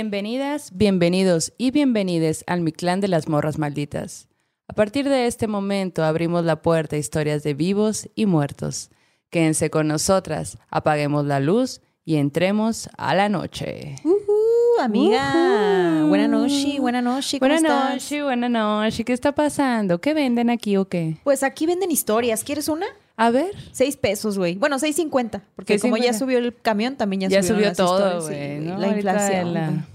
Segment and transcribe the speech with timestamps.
[0.00, 4.28] Bienvenidas, bienvenidos y bienvenides al Mi Clan de las Morras Malditas.
[4.68, 8.90] A partir de este momento abrimos la puerta a historias de vivos y muertos.
[9.30, 13.96] Quédense con nosotras, apaguemos la luz y entremos a la noche.
[14.04, 16.04] Uh, amiga.
[16.06, 17.40] Buenas noches, buenas noches.
[17.40, 17.92] ¿cómo Buenas estás?
[17.94, 19.02] noches, buenas noches.
[19.06, 19.98] ¿Qué está pasando?
[19.98, 21.16] ¿Qué venden aquí o qué?
[21.24, 22.44] Pues aquí venden historias.
[22.44, 22.84] ¿Quieres una?
[23.16, 23.50] A ver.
[23.72, 24.56] Seis pesos, güey.
[24.56, 25.42] Bueno, seis cincuenta.
[25.56, 26.18] Porque como ya 6.50.
[26.18, 28.28] subió el camión, también ya, Ya subió las todo.
[28.30, 29.54] La inflación.
[29.54, 29.86] la-.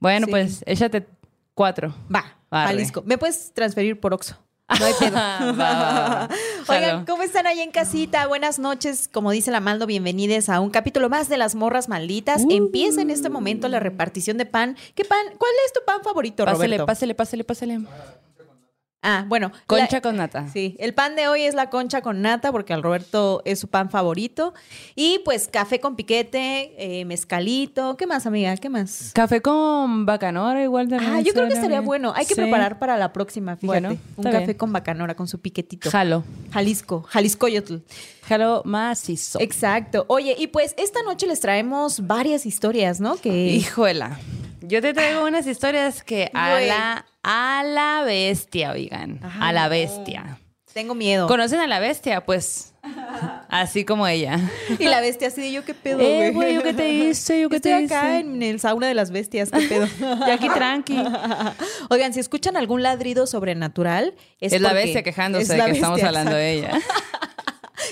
[0.00, 0.30] Bueno, Sí.
[0.30, 1.06] pues échate
[1.54, 1.94] cuatro.
[2.14, 2.68] Va, Arre.
[2.68, 3.02] Jalisco.
[3.06, 4.36] ¿Me puedes transferir por Oxxo?
[4.78, 5.12] No hay pedo.
[5.16, 6.28] Va, va, va.
[6.68, 7.04] Oigan.
[7.04, 8.26] ¿cómo están ahí en casita?
[8.26, 9.06] Buenas noches.
[9.12, 12.42] Como dice la Maldo, bienvenidos a un capítulo más de Las Morras Malditas.
[12.42, 12.50] Uh.
[12.50, 14.76] Empieza en este momento la repartición de pan.
[14.94, 15.18] ¿Qué pan?
[15.36, 16.86] ¿Cuál es tu pan favorito, Roberto?
[16.86, 17.80] pásale, pásale, pásale.
[19.04, 19.50] Ah, bueno.
[19.66, 20.46] Concha la- con nata.
[20.52, 23.66] Sí, el pan de hoy es la concha con nata porque al Roberto es su
[23.68, 24.54] pan favorito.
[24.94, 27.96] Y pues café con piquete, eh, mezcalito.
[27.96, 28.56] ¿Qué más, amiga?
[28.56, 29.10] ¿Qué más?
[29.12, 31.12] Café con bacanora igual también.
[31.14, 31.86] Ah, yo creo que estaría bien.
[31.86, 32.12] bueno.
[32.14, 32.40] Hay que Sí.
[32.40, 33.66] preparar para la próxima, fíjate.
[33.66, 34.56] Bueno, un café bien.
[34.56, 35.90] con bacanora, con su piquetito.
[35.90, 36.22] Jalo.
[36.52, 37.76] Jalisco, Jaliscoyotl.
[38.28, 39.40] Jalo macizo.
[39.40, 40.04] Exacto.
[40.08, 43.16] Oye, y pues esta noche les traemos varias historias, ¿no?
[43.16, 44.20] Que Híjola.
[44.60, 49.20] Yo te traigo unas historias que a la, a la bestia, oigan.
[49.22, 49.48] Ajá.
[49.48, 50.38] A la bestia.
[50.72, 51.26] tengo miedo.
[51.28, 52.24] ¿Conocen a la bestia?
[52.24, 52.72] Pues
[53.50, 54.40] así como ella.
[54.78, 56.32] Y la bestia así de yo qué pedo, Eh, güey.
[56.32, 57.40] güey, ¿yo qué te hice?
[57.42, 58.20] ¿Yo qué Estoy te acá hice?
[58.26, 59.86] en el sauna de las bestias, qué pedo.
[60.26, 60.96] Y aquí tranqui.
[61.90, 66.02] Oigan, si escuchan algún ladrido sobrenatural, es, Es, la bestia quejándose es de que estamos
[66.02, 66.70] hablando de ella.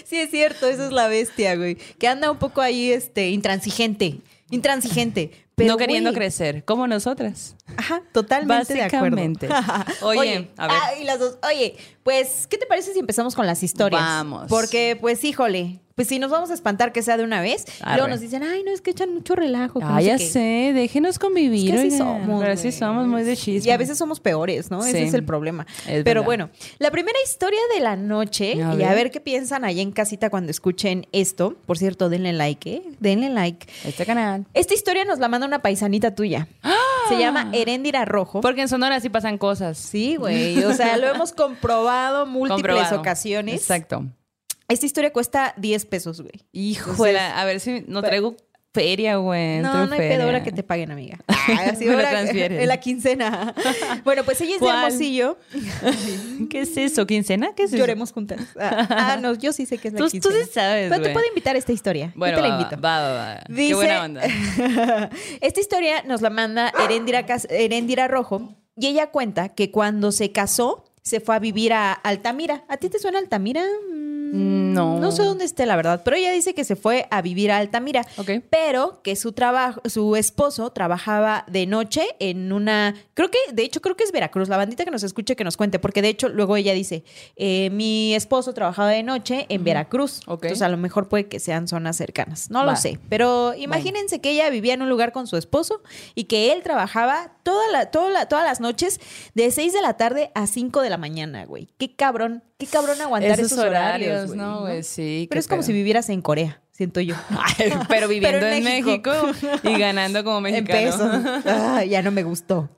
[0.07, 1.75] Sí, es cierto, esa es la bestia, güey.
[1.77, 4.19] Que anda un poco ahí, este, intransigente.
[4.51, 5.31] Intransigente.
[5.65, 7.57] Pero, no queriendo crecer, como nosotras.
[7.77, 9.47] Ajá, totalmente Básicamente.
[9.47, 9.85] de acuerdo.
[10.07, 10.77] Oye, a ver.
[10.81, 11.39] ah, y las dos.
[11.47, 14.03] Oye, pues, ¿qué te parece si empezamos con las historias?
[14.03, 14.47] Vamos.
[14.49, 17.97] Porque, pues, híjole, pues si nos vamos a espantar que sea de una vez, Arre.
[17.97, 19.81] luego nos dicen, ay, no, es que echan mucho relajo.
[19.81, 20.27] no Ah, ya qué".
[20.27, 21.75] sé, déjenos convivir.
[21.75, 23.69] Es que así somos, Pero así somos muy de chisme.
[23.69, 24.83] Y a veces somos peores, ¿no?
[24.83, 25.67] Ese es el problema.
[25.87, 26.25] Es Pero verdad.
[26.25, 29.93] bueno, la primera historia de la noche, A y a ver qué piensan allá en
[29.93, 31.55] casita cuando escuchen esto.
[31.67, 32.83] Por cierto, denle like, ¿eh?
[32.99, 33.67] Denle like.
[33.85, 34.47] Este canal.
[34.55, 36.49] Esta historia nos la manda una paisanita tuya.
[37.11, 38.41] Se llama Heréndira Rojo.
[38.41, 39.77] Porque en Sonora sí pasan cosas.
[39.77, 40.65] Sí, güey.
[40.65, 43.01] O sea, lo hemos comprobado múltiples Comprobado.
[43.01, 43.57] ocasiones.
[43.57, 44.07] Exacto.
[44.71, 46.33] Esta historia cuesta 10 pesos, güey.
[46.53, 48.37] Híjole, a ver si no traigo
[48.73, 49.59] feria, güey.
[49.59, 50.17] No, no hay feria.
[50.17, 51.19] pedo ahora que te paguen, amiga.
[51.51, 52.61] Ah, sí, Me lo ahora- transfieres.
[52.63, 53.55] En la quincena.
[54.05, 54.69] Bueno, pues ella es de.
[54.69, 55.37] Hermosillo.
[56.51, 57.07] ¿Qué es eso?
[57.07, 57.53] ¿Quincena?
[57.57, 57.79] ¿Qué es eso?
[57.79, 58.41] Lloremos juntas.
[58.59, 60.45] Ah, ah, no, yo sí sé que es la Tú, tú quincena.
[60.45, 62.13] sí sabes, Pero te puedo invitar a esta historia.
[62.15, 62.81] Bueno, yo te la invito.
[62.81, 63.41] Va, va, va.
[63.49, 64.23] Dice- Qué buena onda.
[65.41, 70.31] Esta historia nos la manda Heréndira, Cas- Heréndira Rojo y ella cuenta que cuando se
[70.31, 72.65] casó se fue a vivir a Altamira.
[72.69, 73.65] ¿A ti te suena Altamira?
[74.33, 74.99] Mm, No.
[75.01, 77.57] No sé dónde esté, la verdad, pero ella dice que se fue a vivir a
[77.59, 78.07] Altamira.
[78.51, 83.81] Pero que su trabajo, su esposo trabajaba de noche en una, creo que, de hecho,
[83.81, 84.49] creo que es Veracruz.
[84.49, 87.05] La bandita que nos escuche que nos cuente, porque de hecho luego ella dice,
[87.37, 90.21] eh, mi esposo trabajaba de noche en Veracruz.
[90.27, 90.45] Ok.
[90.45, 92.51] Entonces a lo mejor puede que sean zonas cercanas.
[92.51, 92.99] No lo sé.
[93.09, 95.83] Pero imagínense que ella vivía en un lugar con su esposo
[96.15, 99.01] y que él trabajaba toda la, toda la- todas las noches
[99.35, 101.69] de 6 de la tarde a 5 de la mañana, güey.
[101.79, 104.83] Qué cabrón, qué cabrón aguantar esos, Esos horarios, ¿no, güey?
[104.83, 105.27] Sí.
[105.31, 107.15] Pero es como si vivieras en Corea, siento yo.
[107.59, 109.13] Ay, pero viviendo Pero en, en México.
[109.65, 111.23] y ganando como En mexicano.
[111.23, 111.43] pesos.
[111.47, 112.69] Ah, ya no me gustó.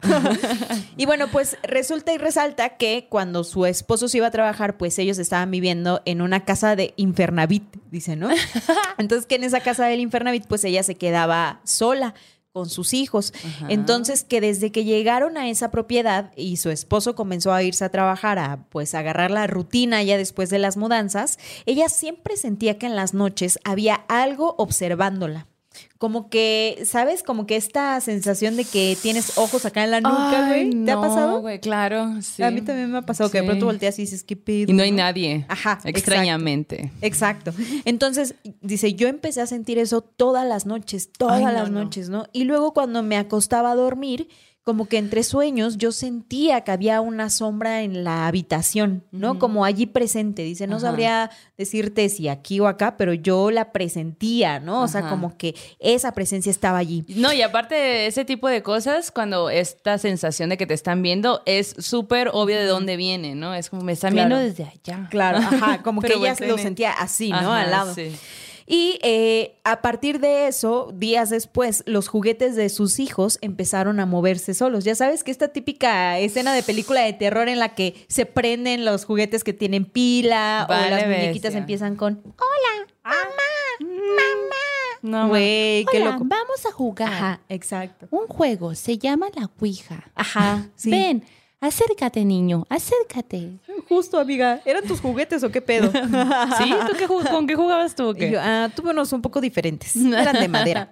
[0.96, 4.98] y bueno, pues resulta y resalta que cuando su esposo se iba a trabajar, pues
[5.00, 8.28] ellos estaban viviendo en una casa de Infernavit, dice, ¿no?
[8.98, 12.14] Entonces que en esa casa del Infernavit, pues ella se quedaba sola
[12.52, 13.32] con sus hijos.
[13.44, 13.66] Ajá.
[13.70, 17.90] Entonces que desde que llegaron a esa propiedad y su esposo comenzó a irse a
[17.90, 22.86] trabajar, a pues agarrar la rutina ya después de las mudanzas, ella siempre sentía que
[22.86, 25.46] en las noches había algo observándola.
[25.98, 27.22] Como que, ¿sabes?
[27.22, 30.84] Como que esta sensación de que tienes ojos acá en la nuca, güey.
[30.84, 31.40] ¿Te ha pasado?
[31.40, 32.20] güey, claro.
[32.22, 32.42] sí.
[32.42, 34.72] A mí también me ha pasado que de pronto volteas y dices, ¿qué pedo?
[34.72, 35.46] Y no hay nadie.
[35.48, 35.78] Ajá.
[35.84, 36.90] Extrañamente.
[37.00, 37.52] Exacto.
[37.84, 41.84] Entonces, dice, yo empecé a sentir eso todas las noches, todas Ay, las no.
[41.84, 42.26] noches, ¿no?
[42.32, 44.28] Y luego cuando me acostaba a dormir,
[44.64, 49.38] como que entre sueños yo sentía que había una sombra en la habitación, ¿no?
[49.40, 50.42] Como allí presente.
[50.44, 50.86] Dice, no Ajá.
[50.86, 54.82] sabría decirte si aquí o acá, pero yo la presentía, ¿no?
[54.82, 57.04] O sea, como que esa presencia estaba allí.
[57.08, 61.02] No, y aparte de ese tipo de cosas, cuando esta sensación de que te están
[61.02, 63.54] viendo es súper obvio de dónde viene, ¿no?
[63.54, 64.28] Es como me están Claro.
[64.36, 65.08] viendo desde allá.
[65.10, 67.36] Claro, ajá, como que ella lo en- sentía así, ¿no?
[67.38, 67.94] Ajá, Al lado.
[67.94, 68.12] sí.
[68.66, 74.06] Y eh, a partir de eso, días después, los juguetes de sus hijos empezaron a
[74.06, 74.84] moverse solos.
[74.84, 78.84] Ya sabes que esta típica escena de película de terror en la que se prenden
[78.84, 84.56] los juguetes que tienen pila o las muñequitas empiezan con hola, mamá, mamá.
[85.02, 86.24] No, Güey, qué Hola, loco.
[86.26, 87.12] vamos a jugar.
[87.12, 88.06] Ajá, exacto.
[88.10, 90.10] Un juego, se llama la Ouija.
[90.14, 90.90] Ajá, sí.
[90.90, 91.24] Ven,
[91.62, 93.52] acércate, niño, acércate.
[93.88, 94.60] Justo, amiga.
[94.64, 95.90] ¿Eran tus juguetes o qué pedo?
[96.58, 96.74] ¿Sí?
[96.86, 98.08] ¿Tú qué ¿Con qué jugabas tú?
[98.08, 98.30] o Y qué?
[98.32, 99.94] yo, ah, tuve unos un poco diferentes.
[99.96, 100.90] Eran de madera.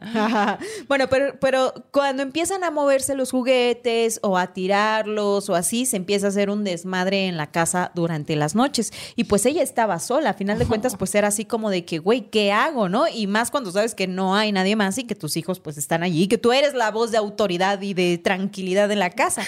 [0.88, 5.96] bueno, pero, pero cuando empiezan a moverse los juguetes o a tirarlos o así, se
[5.96, 8.92] empieza a hacer un desmadre en la casa durante las noches.
[9.16, 10.30] Y pues ella estaba sola.
[10.30, 12.88] A final de cuentas, pues era así como de que, güey, ¿qué hago?
[12.88, 13.08] ¿No?
[13.08, 16.02] Y más cuando sabes que no hay nadie más y que tus hijos pues están
[16.02, 19.42] allí, que tú eres la voz de autoridad y de tranquilidad en la casa.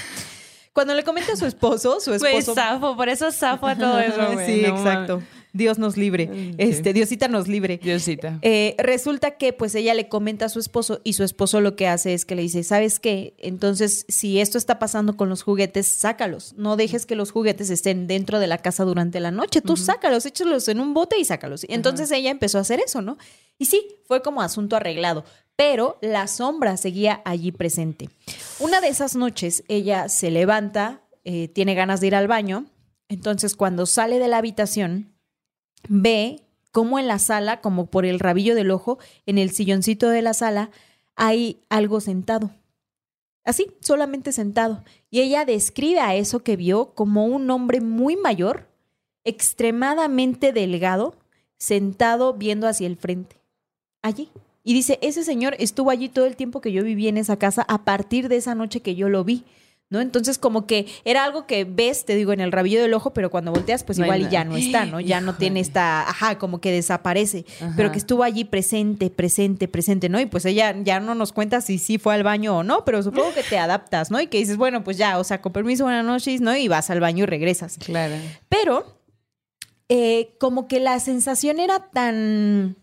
[0.73, 2.55] Cuando le comenta a su esposo, su esposo...
[2.55, 5.23] zafo, por eso zafo a todo eso, sí, no exacto.
[5.53, 6.31] Dios nos libre.
[6.33, 6.55] Sí.
[6.57, 7.79] Este, Diosita nos libre.
[7.83, 8.39] Diosita.
[8.41, 11.87] Eh, resulta que pues ella le comenta a su esposo y su esposo lo que
[11.87, 13.35] hace es que le dice, ¿sabes qué?
[13.39, 16.55] Entonces, si esto está pasando con los juguetes, sácalos.
[16.57, 19.61] No dejes que los juguetes estén dentro de la casa durante la noche.
[19.61, 21.65] Tú sácalos, échalos en un bote y sácalos.
[21.69, 23.19] Y entonces ella empezó a hacer eso, ¿no?
[23.59, 25.25] Y sí, fue como asunto arreglado.
[25.57, 28.09] Pero la sombra seguía allí presente.
[28.59, 32.67] Una de esas noches, ella se levanta, eh, tiene ganas de ir al baño.
[33.09, 35.13] Entonces, cuando sale de la habitación,
[35.89, 36.41] ve
[36.73, 40.35] cómo en la sala, como por el rabillo del ojo, en el silloncito de la
[40.35, 40.71] sala,
[41.15, 42.51] hay algo sentado.
[43.45, 44.85] Así, solamente sentado.
[45.11, 48.69] Y ella describe a eso que vio como un hombre muy mayor,
[49.25, 51.17] extremadamente delgado,
[51.59, 53.37] sentado viendo hacia el frente.
[54.01, 54.31] Allí.
[54.65, 57.65] Y dice, ese señor estuvo allí todo el tiempo que yo viví en esa casa
[57.69, 59.45] a partir de esa noche que yo lo vi.
[59.91, 60.01] ¿No?
[60.01, 63.31] Entonces, como que era algo que ves, te digo, en el rabillo del ojo, pero
[63.31, 65.01] cuando volteas, pues No igual y ya no está, ¿no?
[65.01, 67.45] Ya no tiene esta, ajá, como que desaparece,
[67.77, 70.19] pero que estuvo allí presente, presente, presente, ¿no?
[70.19, 73.03] Y pues ella ya no nos cuenta si sí fue al baño o no, pero
[73.03, 74.19] supongo que te adaptas, ¿no?
[74.19, 76.57] Y que dices, bueno, pues ya, o sea, con permiso, buenas noches, ¿no?
[76.57, 77.77] Y vas al baño y regresas.
[77.77, 78.15] Claro.
[78.49, 79.03] Pero
[79.91, 82.77] eh, como que la sensación era tan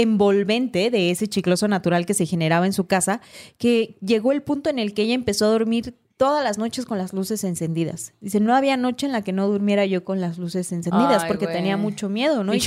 [0.00, 3.20] envolvente de ese chicloso natural que se generaba en su casa,
[3.58, 6.98] que llegó el punto en el que ella empezó a dormir todas las noches con
[6.98, 8.12] las luces encendidas.
[8.20, 11.46] Dice, no había noche en la que no durmiera yo con las luces encendidas porque
[11.46, 12.52] tenía mucho miedo, ¿no?
[12.52, 12.60] Y, y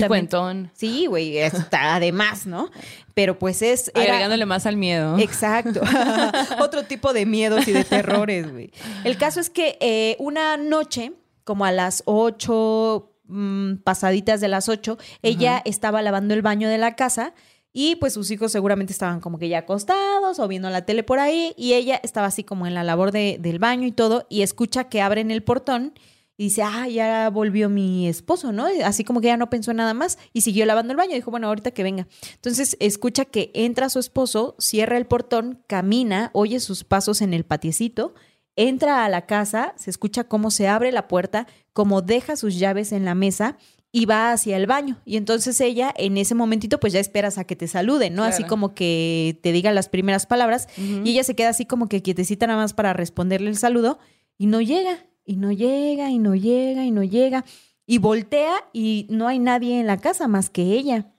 [0.73, 2.71] Sí, güey, está además, ¿no?
[3.13, 3.91] Pero pues es...
[3.93, 4.13] Era...
[4.13, 5.19] Agregándole más al miedo.
[5.19, 5.81] Exacto.
[6.59, 8.71] Otro tipo de miedos y de terrores, güey.
[9.03, 11.11] El caso es que eh, una noche,
[11.43, 16.77] como a las 8, mmm, pasaditas de las 8, ella estaba lavando el baño de
[16.77, 17.33] la casa
[17.73, 21.19] y pues sus hijos seguramente estaban como que ya acostados o viendo la tele por
[21.19, 24.41] ahí y ella estaba así como en la labor de, del baño y todo y
[24.41, 25.93] escucha que abren el portón
[26.41, 28.65] y dice, ah, ya volvió mi esposo, ¿no?
[28.83, 31.13] Así como que ya no pensó nada más y siguió lavando el baño.
[31.13, 32.07] Dijo, bueno, ahorita que venga.
[32.33, 37.43] Entonces escucha que entra su esposo, cierra el portón, camina, oye sus pasos en el
[37.43, 38.15] patiecito,
[38.55, 42.91] entra a la casa, se escucha cómo se abre la puerta, cómo deja sus llaves
[42.91, 43.57] en la mesa
[43.91, 45.01] y va hacia el baño.
[45.05, 48.23] Y entonces ella en ese momentito pues ya esperas a que te salude, ¿no?
[48.23, 52.01] Así como que te diga las primeras palabras y ella se queda así como que
[52.01, 53.99] quietecita nada más para responderle el saludo
[54.37, 57.45] y no llega, y no llega, y no llega, y no llega.
[57.85, 61.10] Y voltea y no hay nadie en la casa más que ella.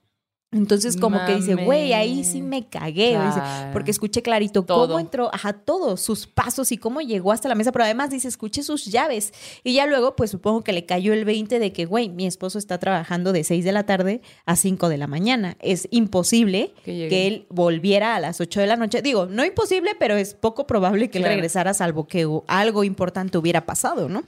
[0.53, 3.41] Entonces como que dice, güey, ahí sí me cagué, dice,
[3.73, 4.87] porque escuché clarito Todo.
[4.87, 8.29] cómo entró, ajá, todos sus pasos y cómo llegó hasta la mesa, pero además dice,
[8.29, 9.33] escuché sus llaves.
[9.65, 12.59] Y ya luego, pues supongo que le cayó el 20 de que, güey, mi esposo
[12.59, 15.57] está trabajando de 6 de la tarde a 5 de la mañana.
[15.61, 19.01] Es imposible Que él volviera a las 8 de la noche.
[19.01, 23.65] Digo, no imposible, pero es poco probable que él regresara salvo que algo importante hubiera
[23.65, 24.23] pasado, ¿no?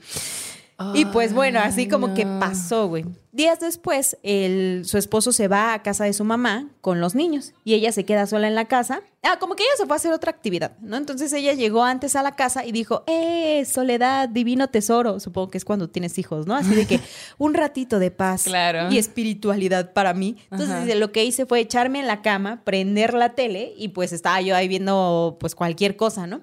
[0.93, 3.05] Y pues bueno, así como que pasó, güey.
[3.31, 7.53] Días después, el, su esposo se va a casa de su mamá con los niños
[7.65, 9.01] y ella se queda sola en la casa.
[9.23, 10.95] Ah, como que ella se fue a hacer otra actividad, ¿no?
[10.97, 15.19] Entonces ella llegó antes a la casa y dijo, ¡eh, soledad, divino tesoro!
[15.19, 16.55] Supongo que es cuando tienes hijos, ¿no?
[16.55, 16.99] Así de que
[17.37, 18.91] un ratito de paz Claro.
[18.91, 20.37] y espiritualidad para mí.
[20.51, 20.95] Entonces Ajá.
[20.95, 24.55] lo que hice fue echarme en la cama, prender la tele y pues estaba yo
[24.55, 26.41] ahí viendo pues cualquier cosa, ¿no?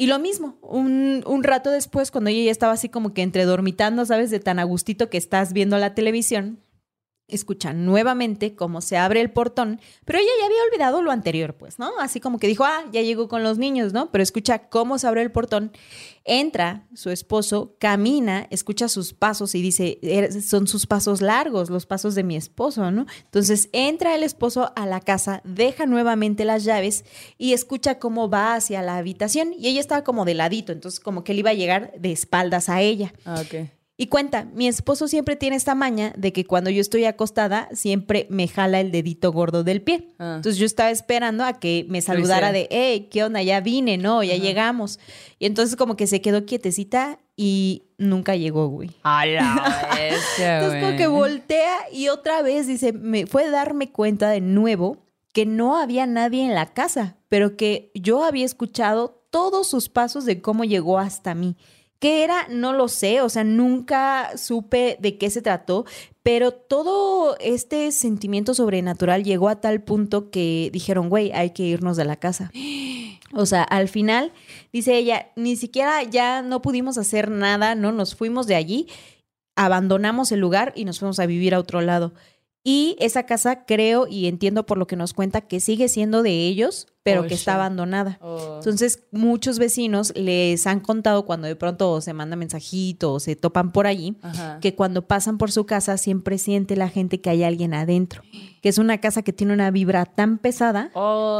[0.00, 3.44] Y lo mismo, un, un rato después, cuando ella ya estaba así como que entre
[3.44, 4.30] dormitando, ¿sabes?
[4.30, 6.58] De tan a gustito que estás viendo la televisión,
[7.32, 11.78] escucha nuevamente cómo se abre el portón, pero ella ya había olvidado lo anterior, pues,
[11.78, 11.90] ¿no?
[12.00, 14.10] Así como que dijo, ah, ya llegó con los niños, ¿no?
[14.10, 15.72] Pero escucha cómo se abre el portón,
[16.24, 21.86] entra su esposo, camina, escucha sus pasos y dice, "Er- son sus pasos largos, los
[21.86, 23.06] pasos de mi esposo, ¿no?
[23.24, 27.04] Entonces entra el esposo a la casa, deja nuevamente las llaves
[27.38, 31.24] y escucha cómo va hacia la habitación y ella estaba como de ladito, entonces como
[31.24, 33.12] que él iba a llegar de espaldas a ella.
[33.24, 33.70] Ah, ok.
[34.00, 38.26] Y cuenta, mi esposo siempre tiene esta maña de que cuando yo estoy acostada, siempre
[38.30, 40.08] me jala el dedito gordo del pie.
[40.18, 40.36] Ah.
[40.36, 43.42] Entonces yo estaba esperando a que me saludara de, hey, ¿qué onda?
[43.42, 44.22] Ya vine, ¿no?
[44.22, 44.98] Ya llegamos.
[45.38, 48.88] Y entonces como que se quedó quietecita y nunca llegó, güey.
[49.02, 54.30] A la bestia, Entonces como que voltea y otra vez dice, me fue darme cuenta
[54.30, 54.96] de nuevo
[55.34, 60.24] que no había nadie en la casa, pero que yo había escuchado todos sus pasos
[60.24, 61.58] de cómo llegó hasta mí.
[62.00, 62.48] ¿Qué era?
[62.48, 65.84] No lo sé, o sea, nunca supe de qué se trató,
[66.22, 71.98] pero todo este sentimiento sobrenatural llegó a tal punto que dijeron, güey, hay que irnos
[71.98, 72.50] de la casa.
[73.34, 74.32] O sea, al final,
[74.72, 77.92] dice ella, ni siquiera ya no pudimos hacer nada, ¿no?
[77.92, 78.88] Nos fuimos de allí,
[79.54, 82.14] abandonamos el lugar y nos fuimos a vivir a otro lado.
[82.62, 86.46] Y esa casa creo y entiendo por lo que nos cuenta que sigue siendo de
[86.46, 88.18] ellos, pero Oh, que está abandonada.
[88.20, 88.56] Oh.
[88.58, 93.72] Entonces, muchos vecinos les han contado cuando de pronto se manda mensajito o se topan
[93.72, 94.58] por allí, Ajá.
[94.60, 98.22] que cuando pasan por su casa siempre siente la gente que hay alguien adentro,
[98.60, 100.90] que es una casa que tiene una vibra tan pesada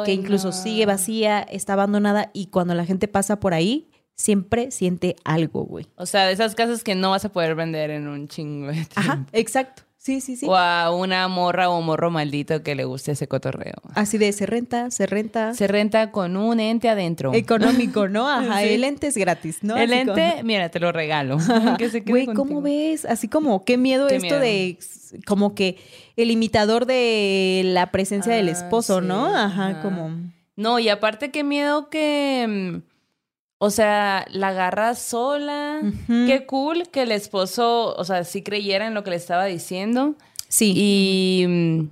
[0.07, 0.53] que incluso no.
[0.53, 5.87] sigue vacía, está abandonada y cuando la gente pasa por ahí, siempre siente algo, güey.
[5.97, 8.73] O sea, de esas casas que no vas a poder vender en un chingo de
[8.75, 8.93] tiempo.
[8.97, 9.83] Ajá, exacto.
[10.03, 10.47] Sí, sí, sí.
[10.49, 13.75] O a una morra o morro maldito que le guste ese cotorreo.
[13.95, 15.53] Así de se renta, se renta.
[15.53, 17.35] Se renta con un ente adentro.
[17.35, 18.27] Económico, ¿no?
[18.31, 18.69] Ajá, Sí.
[18.71, 19.77] el ente es gratis, ¿no?
[19.77, 21.37] El Así ente, mira, te lo regalo.
[21.79, 22.47] Que se quede Güey, contigo.
[22.49, 23.05] ¿cómo ves?
[23.05, 24.41] Así como, qué miedo Qué esto miedo.
[24.41, 24.79] de
[25.27, 25.77] como que
[26.17, 29.27] el imitador de la presencia del Ah, esposo, sí, ¿no?
[29.27, 29.83] Ajá, ajá.
[29.83, 30.13] como.
[30.57, 32.90] No, y aparte qué miedo que, mm,
[33.63, 35.83] o sea, la agarra sola.
[36.07, 40.15] Qué cool que el esposo, o sea, sí creyera en lo que le estaba diciendo.
[40.49, 40.73] Sí.
[40.75, 41.89] Y, mm,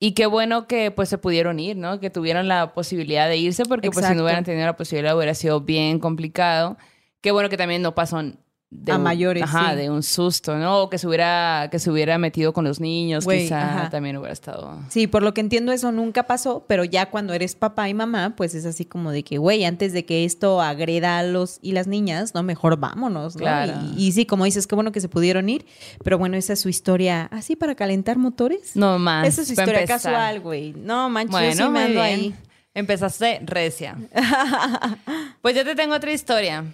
[0.00, 2.00] y qué bueno que pues se pudieron ir, ¿no?
[2.00, 5.34] Que tuvieron la posibilidad de irse porque pues si no hubieran tenido la posibilidad hubiera
[5.34, 6.78] sido bien complicado.
[7.20, 8.22] Qué bueno que también no pasó
[8.70, 9.76] de A un- mayores, Ajá, sí.
[9.76, 10.80] de un susto, ¿no?
[10.82, 13.90] O que se hubiera, que se hubiera metido con los niños, Güey, quizá ajá.
[13.90, 14.80] también hubiera estado...
[14.88, 18.34] Sí, por lo que entiendo eso nunca pasó, pero ya cuando eres papá y mamá,
[18.36, 21.70] pues es así como de que, güey, antes de que esto agreda a los y
[21.70, 23.42] las niñas, no, mejor vámonos, ¿no?
[23.42, 23.74] Claro.
[23.96, 25.66] Y, y sí, como dices, qué bueno que se pudieron ir,
[26.02, 28.74] pero bueno, esa es su historia, así para calentar motores.
[28.74, 29.28] No más.
[29.28, 30.00] esa es su historia empezar.
[30.12, 30.72] casual, güey.
[30.72, 32.34] No, manches, yo Bueno, sí me ando ahí.
[32.74, 33.96] Empezaste recia.
[35.42, 36.64] pues yo te tengo otra historia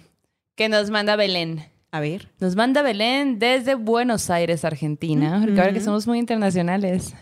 [0.55, 1.63] que nos manda Belén.
[1.91, 2.29] A ver.
[2.39, 5.41] Nos manda Belén desde Buenos Aires, Argentina.
[5.43, 7.13] Porque ahora que somos muy internacionales.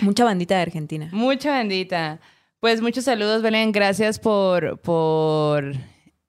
[0.00, 1.08] Mucha bandita de Argentina.
[1.12, 2.20] Mucha bendita.
[2.60, 3.72] Pues muchos saludos, Belén.
[3.72, 5.74] Gracias por, por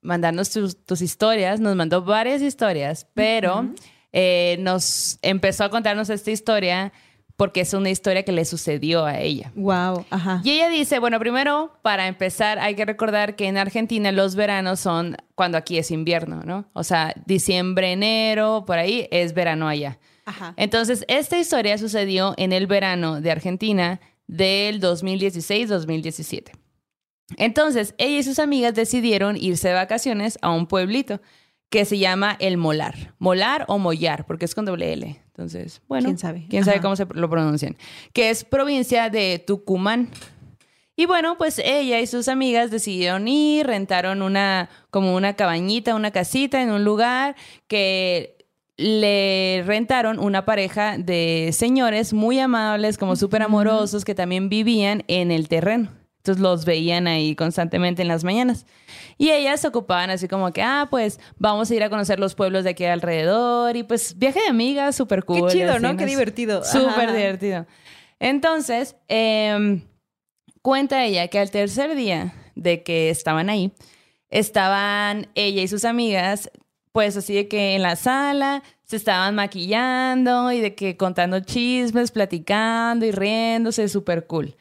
[0.02, 1.60] mandarnos tus, tus historias.
[1.60, 3.68] Nos mandó varias historias, pero
[4.12, 6.92] eh, nos empezó a contarnos esta historia
[7.36, 9.52] porque es una historia que le sucedió a ella.
[9.56, 10.40] Wow, ajá.
[10.44, 14.80] Y ella dice, bueno, primero, para empezar, hay que recordar que en Argentina los veranos
[14.80, 16.68] son cuando aquí es invierno, ¿no?
[16.72, 19.98] O sea, diciembre, enero, por ahí es verano allá.
[20.26, 20.54] Ajá.
[20.56, 26.52] Entonces, esta historia sucedió en el verano de Argentina del 2016-2017.
[27.36, 31.20] Entonces, ella y sus amigas decidieron irse de vacaciones a un pueblito
[31.74, 33.14] que se llama El Molar.
[33.18, 35.20] Molar o Mollar, porque es con doble L.
[35.26, 36.04] Entonces, bueno.
[36.04, 36.46] ¿Quién sabe?
[36.48, 37.76] ¿Quién sabe cómo se lo pronuncian?
[38.12, 40.08] Que es provincia de Tucumán.
[40.94, 46.12] Y bueno, pues ella y sus amigas decidieron ir, rentaron una, como una cabañita, una
[46.12, 47.34] casita en un lugar
[47.66, 55.02] que le rentaron una pareja de señores muy amables, como súper amorosos, que también vivían
[55.08, 55.90] en el terreno.
[56.24, 58.64] Entonces los veían ahí constantemente en las mañanas.
[59.18, 62.34] Y ellas se ocupaban así como que, ah, pues vamos a ir a conocer los
[62.34, 63.76] pueblos de aquí alrededor.
[63.76, 65.48] Y pues viaje de amigas, súper cool.
[65.48, 65.98] Qué chido, ¿no?
[65.98, 66.64] Qué divertido.
[66.64, 67.66] Súper divertido.
[68.20, 69.82] Entonces, em,
[70.62, 73.74] cuenta ella que al tercer día de que estaban ahí,
[74.30, 76.50] estaban ella y sus amigas,
[76.92, 82.12] pues así de que en la sala se estaban maquillando y de que contando chismes,
[82.12, 84.56] platicando y riéndose, súper cool.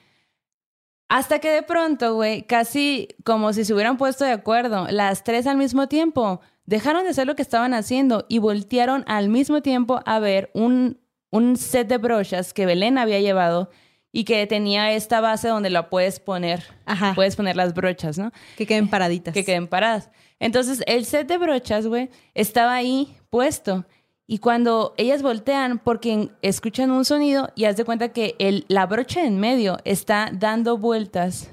[1.09, 5.45] Hasta que de pronto, güey, casi como si se hubieran puesto de acuerdo, las tres
[5.45, 10.01] al mismo tiempo, dejaron de hacer lo que estaban haciendo y voltearon al mismo tiempo
[10.05, 13.69] a ver un, un set de brochas que Belén había llevado
[14.11, 17.13] y que tenía esta base donde la puedes poner, Ajá.
[17.15, 18.31] puedes poner las brochas, ¿no?
[18.57, 19.33] Que queden paraditas.
[19.33, 20.09] que queden paradas.
[20.39, 23.85] Entonces, el set de brochas, güey, estaba ahí puesto.
[24.25, 28.85] Y cuando ellas voltean, porque escuchan un sonido y haz de cuenta que el, la
[28.85, 31.49] brocha en medio está dando vueltas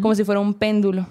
[0.00, 1.06] como si fuera un péndulo.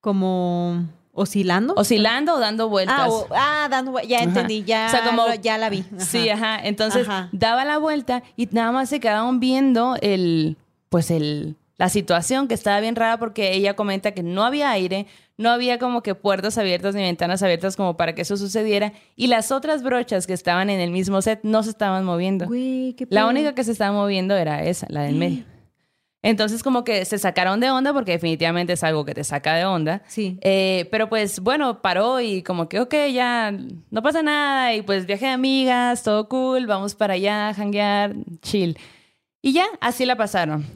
[0.00, 1.74] Como oscilando.
[1.76, 2.96] Oscilando o dando vueltas.
[2.98, 4.24] ah, o- ah, dando vue- ya Ajá.
[4.24, 5.80] entendí, ya, O sea, como- ya la vi.
[5.80, 6.00] Ajá.
[6.04, 6.58] Sí, ajá.
[6.62, 7.28] Entonces Ajá.
[7.32, 10.56] daba la vuelta y nada más se quedaban viendo el,
[10.90, 15.06] pues el, la situación que estaba bien rara porque ella comenta que no había aire,
[15.36, 19.26] no había como que puertas abiertas ni ventanas abiertas como para que eso sucediera y
[19.26, 22.46] las otras brochas que estaban en el mismo set no se estaban moviendo.
[23.10, 25.44] La única que se estaba moviendo era esa, la del medio.
[26.22, 29.64] Entonces como que se sacaron de onda porque definitivamente es algo que te saca de
[29.64, 30.02] onda.
[30.08, 30.38] Sí.
[30.40, 33.52] Eh, pero pues bueno, paró y como que, ok, ya
[33.90, 38.76] no pasa nada y pues viaje de amigas, todo cool, vamos para allá, janguear, chill.
[39.40, 40.66] Y ya, así la pasaron.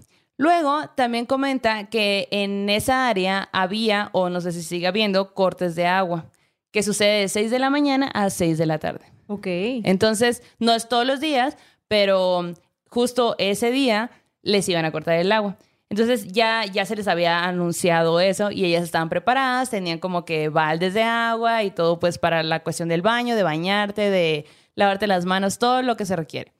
[0.40, 5.74] Luego también comenta que en esa área había, o no sé si sigue habiendo, cortes
[5.74, 6.30] de agua,
[6.70, 9.04] que sucede de 6 de la mañana a 6 de la tarde.
[9.26, 9.46] Ok.
[9.46, 12.54] Entonces, no es todos los días, pero
[12.88, 15.58] justo ese día les iban a cortar el agua.
[15.90, 20.48] Entonces ya, ya se les había anunciado eso y ellas estaban preparadas, tenían como que
[20.48, 25.06] baldes de agua y todo pues para la cuestión del baño, de bañarte, de lavarte
[25.06, 26.54] las manos, todo lo que se requiere.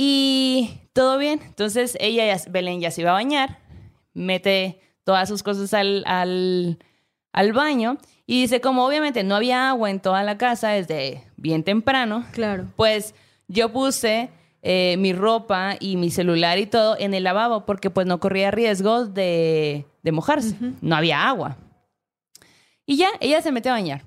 [0.00, 1.40] Y todo bien.
[1.44, 3.58] Entonces ella, ya- Belén ya se iba a bañar,
[4.14, 6.78] mete todas sus cosas al, al,
[7.32, 11.64] al baño y dice como obviamente no había agua en toda la casa desde bien
[11.64, 12.66] temprano, Claro.
[12.76, 13.12] pues
[13.48, 14.30] yo puse
[14.62, 18.52] eh, mi ropa y mi celular y todo en el lavabo porque pues no corría
[18.52, 20.54] riesgo de, de mojarse.
[20.80, 21.56] No había agua.
[22.86, 24.04] Y ya, ella se mete a bañar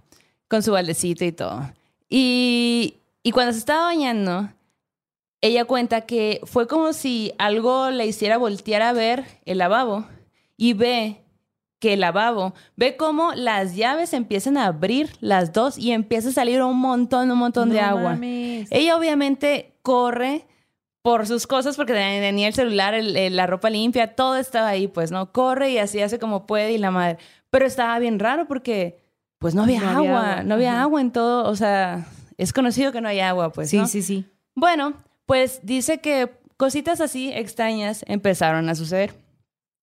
[0.47, 1.69] con su baldecito y todo.
[2.09, 4.49] Y, y cuando se estaba bañando,
[5.41, 10.05] ella cuenta que fue como si algo le hiciera voltear a ver el lavabo
[10.57, 11.17] y ve
[11.79, 16.31] que el lavabo, ve cómo las llaves empiezan a abrir las dos y empieza a
[16.31, 18.11] salir un montón, un montón de agua.
[18.11, 18.67] mames.
[18.71, 20.45] Ella obviamente corre
[21.01, 24.87] por sus cosas porque tenía el celular, el- el- la ropa limpia, todo estaba ahí,
[24.87, 25.31] pues, ¿no?
[25.31, 27.17] Corre y así hace como puede y la madre.
[27.49, 28.99] Pero estaba bien raro porque,
[29.39, 30.81] pues, no había, No había agua, agua, no había ajá.
[30.83, 32.05] agua en todo, o sea,
[32.37, 33.87] es conocido que no hay agua, pues, sí, ¿no?
[33.87, 34.25] sí, sí.
[34.53, 34.93] Bueno,
[35.31, 39.13] pues dice que cositas así extrañas empezaron a suceder.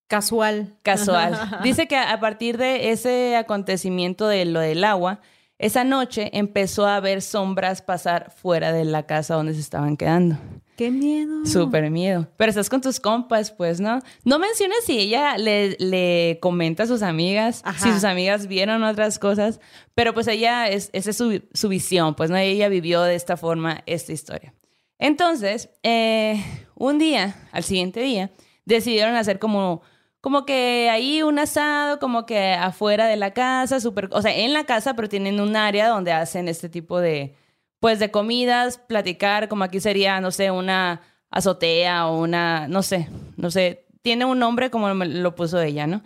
[0.07, 0.77] Casual.
[0.83, 1.61] Casual.
[1.63, 5.23] Dice que a partir de ese acontecimiento de lo del agua,
[5.57, 10.37] esa noche empezó a ver sombras pasar fuera de la casa donde se estaban quedando.
[10.77, 11.47] Qué miedo.
[11.47, 12.29] Súper miedo.
[12.37, 14.01] Pero estás con tus compas, pues, ¿no?
[14.25, 17.87] No menciones si ella le, le comenta a sus amigas, Ajá.
[17.87, 19.61] si sus amigas vieron otras cosas,
[19.95, 22.37] pero pues ella, es, esa es su, su visión, pues, ¿no?
[22.37, 24.53] Ella vivió de esta forma esta historia.
[24.99, 26.43] Entonces, eh,
[26.75, 28.31] un día, al siguiente día,
[28.65, 29.83] decidieron hacer como,
[30.21, 34.53] como que ahí un asado, como que afuera de la casa, súper, o sea, en
[34.53, 37.35] la casa, pero tienen un área donde hacen este tipo de,
[37.81, 43.09] pues, de comidas, platicar, como aquí sería, no sé, una azotea o una, no sé,
[43.37, 46.03] no sé, tiene un nombre como lo puso ella, ¿no?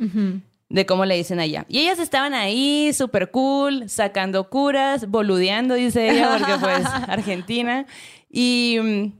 [0.68, 1.66] De cómo le dicen allá.
[1.68, 7.86] Y ellas estaban ahí, súper cool, sacando curas, boludeando, dice ella, porque pues Argentina.
[8.32, 9.12] Y, mm,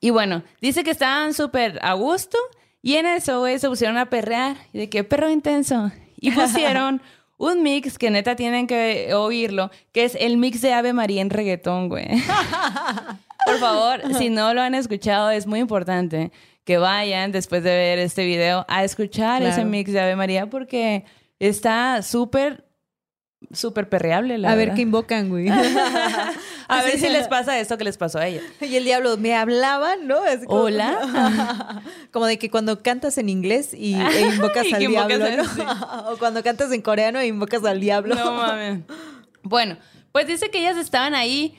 [0.00, 2.38] y bueno, dice que estaban súper a gusto
[2.80, 4.56] y en eso, güey, se pusieron a perrear.
[4.72, 5.90] Y de qué perro intenso.
[6.16, 7.02] Y pusieron
[7.36, 11.30] un mix que neta tienen que oírlo, que es el mix de Ave María en
[11.30, 12.06] reggaetón, güey.
[13.46, 16.32] Por favor, si no lo han escuchado, es muy importante
[16.64, 21.04] que vayan después de ver este video a escuchar ese mix de Ave María porque
[21.38, 22.66] está súper,
[23.52, 25.48] súper perreable, la a ver qué invocan, güey.
[26.68, 28.42] A ver si les pasa esto que les pasó a ella.
[28.60, 30.22] Y el diablo me hablaban, ¿no?
[30.22, 31.82] Así como- Hola.
[32.12, 35.44] Como de que cuando cantas en inglés y, e invocas Y al invocas diablo,
[36.12, 38.14] o cuando cantas en coreano e invocas al diablo.
[38.14, 38.80] No mames.
[39.42, 39.78] Bueno,
[40.12, 41.56] pues dice que ellas estaban ahí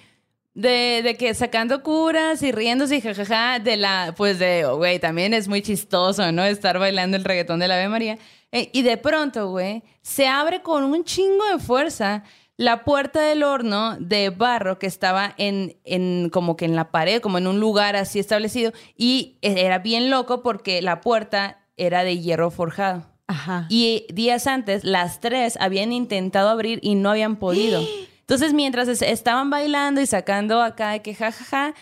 [0.53, 4.99] de, de que sacando curas y riéndose y jajaja de la, pues de, oh, güey,
[4.99, 6.43] también es muy chistoso, ¿no?
[6.43, 8.17] Estar bailando el reggaetón de la Ave María.
[8.51, 12.23] Eh, y de pronto, güey, se abre con un chingo de fuerza
[12.59, 17.21] la puerta del horno de barro que estaba en, en como que en la pared,
[17.21, 18.73] como en un lugar así establecido.
[18.97, 23.05] Y era bien loco porque la puerta era de hierro forjado.
[23.27, 23.65] Ajá.
[23.69, 27.81] Y días antes, las tres habían intentado abrir y no habían podido.
[28.19, 31.73] Entonces, mientras es- estaban bailando y sacando acá de que jajaja,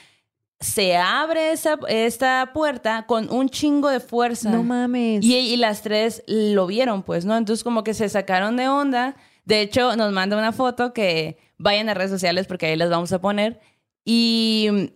[0.60, 4.52] se abre esa, esta puerta con un chingo de fuerza.
[4.52, 5.26] No mames.
[5.26, 7.36] Y, y las tres lo vieron, pues, ¿no?
[7.36, 9.16] Entonces, como que se sacaron de onda.
[9.48, 13.14] De hecho, nos manda una foto que vayan a redes sociales porque ahí las vamos
[13.14, 13.62] a poner.
[14.04, 14.92] Y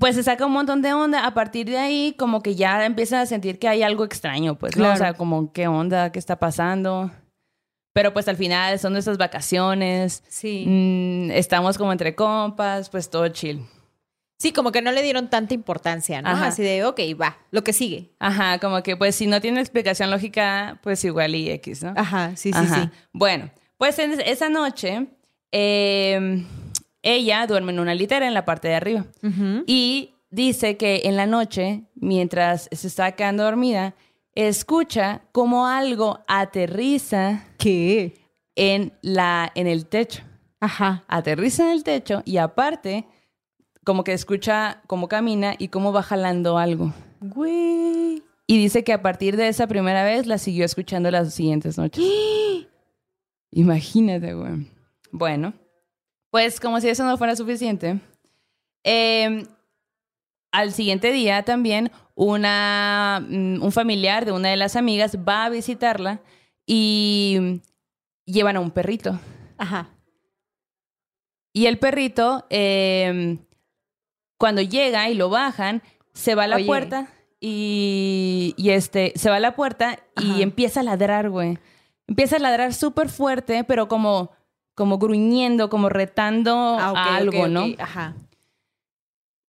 [0.00, 1.26] pues se saca un montón de onda.
[1.26, 4.74] A partir de ahí, como que ya empiezan a sentir que hay algo extraño, pues,
[4.78, 4.90] ¿no?
[4.90, 6.10] O sea, como, ¿qué onda?
[6.12, 7.10] ¿Qué está pasando?
[7.92, 10.24] Pero pues al final son nuestras vacaciones.
[10.28, 10.64] Sí.
[10.66, 13.66] Mm, estamos como entre compas, pues todo chill.
[14.38, 16.28] Sí, como que no le dieron tanta importancia, ¿no?
[16.28, 16.46] Ajá.
[16.46, 18.12] Así de, ok, va, lo que sigue.
[18.20, 21.92] Ajá, como que pues si no tiene explicación lógica, pues igual y X, ¿no?
[21.96, 22.84] Ajá, sí, sí, Ajá.
[22.84, 22.90] sí.
[23.12, 25.08] Bueno, pues en esa noche,
[25.50, 26.44] eh,
[27.02, 29.06] ella duerme en una litera en la parte de arriba.
[29.66, 33.94] Y dice que en la noche, mientras se está quedando dormida,
[34.34, 38.14] escucha como algo aterriza ¿Qué?
[38.54, 40.22] en, la, en el techo.
[40.60, 41.04] Ajá.
[41.08, 43.06] Aterriza en el techo y aparte,
[43.88, 46.92] como que escucha cómo camina y cómo va jalando algo.
[47.22, 48.22] Güey.
[48.46, 52.04] Y dice que a partir de esa primera vez la siguió escuchando las siguientes noches.
[53.50, 54.70] Imagínate, güey.
[55.10, 55.54] Bueno,
[56.30, 57.98] pues como si eso no fuera suficiente,
[58.84, 59.46] eh,
[60.52, 65.48] al siguiente día también una, mm, un familiar de una de las amigas va a
[65.48, 66.20] visitarla
[66.66, 67.62] y
[68.26, 69.18] llevan a un perrito.
[69.56, 69.88] Ajá.
[71.54, 73.38] Y el perrito, eh,
[74.38, 75.82] cuando llega y lo bajan,
[76.14, 76.66] se va a la Oye.
[76.66, 77.08] puerta
[77.40, 80.40] y, y este, se va a la puerta y Ajá.
[80.42, 81.58] empieza a ladrar, güey.
[82.06, 84.30] Empieza a ladrar súper fuerte, pero como,
[84.74, 87.48] como gruñendo, como retando Ah, a algo.
[87.48, 87.66] ¿no?
[87.78, 88.14] Ajá.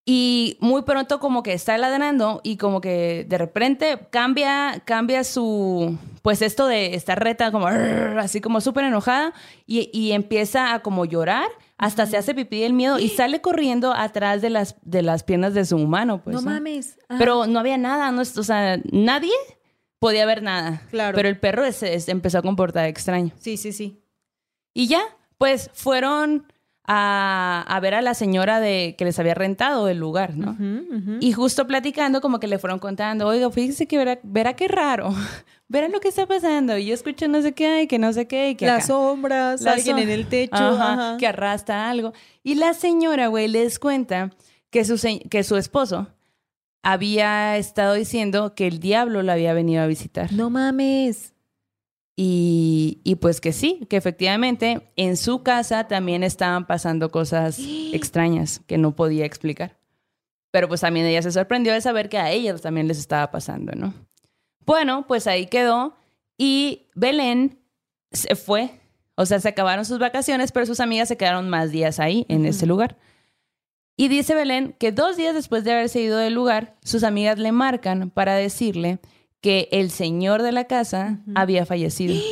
[0.04, 5.98] Y muy pronto como que está ladrando y como que de repente cambia, cambia su,
[6.22, 9.34] pues esto de estar reta como así como súper enojada
[9.66, 11.48] y, y empieza a como llorar,
[11.78, 15.54] hasta se hace pipí del miedo y sale corriendo atrás de las, de las piernas
[15.54, 16.22] de su humano.
[16.22, 16.98] Pues, no mames.
[17.08, 17.18] Ajá.
[17.18, 19.32] Pero no había nada, no, o sea, nadie
[19.98, 20.82] podía ver nada.
[20.90, 21.16] Claro.
[21.16, 23.32] Pero el perro se se empezó a comportar extraño.
[23.38, 24.02] Sí, sí, sí.
[24.74, 25.02] Y ya,
[25.38, 26.46] pues fueron
[26.90, 30.56] a, a ver a la señora de que les había rentado el lugar, ¿no?
[31.20, 35.10] Y justo platicando, como que le fueron contando, oiga, fíjese que verá, verá qué raro,
[35.68, 36.76] verá lo que está pasando.
[36.78, 38.86] Y yo escucho no sé qué hay, que no sé qué, y que Las acá.
[38.88, 40.54] sombras, Las alguien en el techo.
[40.56, 41.16] Ajá, ajá.
[41.18, 42.12] que arrastra algo.
[42.42, 44.30] Y la señora, güey, les cuenta
[44.70, 44.98] que su,
[45.30, 46.08] que su esposo
[46.82, 50.32] había estado diciendo que el diablo la había venido a visitar.
[50.32, 51.34] No mames.
[52.16, 57.58] Y, y pues que sí, que efectivamente en su casa también estaban pasando cosas
[57.92, 59.78] extrañas que no podía explicar.
[60.50, 63.72] Pero pues también ella se sorprendió de saber que a ellas también les estaba pasando,
[63.76, 63.92] ¿no?
[64.68, 65.96] Bueno, pues ahí quedó
[66.36, 67.58] y Belén
[68.12, 68.82] se fue.
[69.14, 72.44] O sea, se acabaron sus vacaciones, pero sus amigas se quedaron más días ahí, en
[72.44, 72.98] ese lugar.
[73.96, 77.50] Y dice Belén que dos días después de haberse ido del lugar, sus amigas le
[77.50, 78.98] marcan para decirle
[79.40, 82.14] que el señor de la casa había fallecido.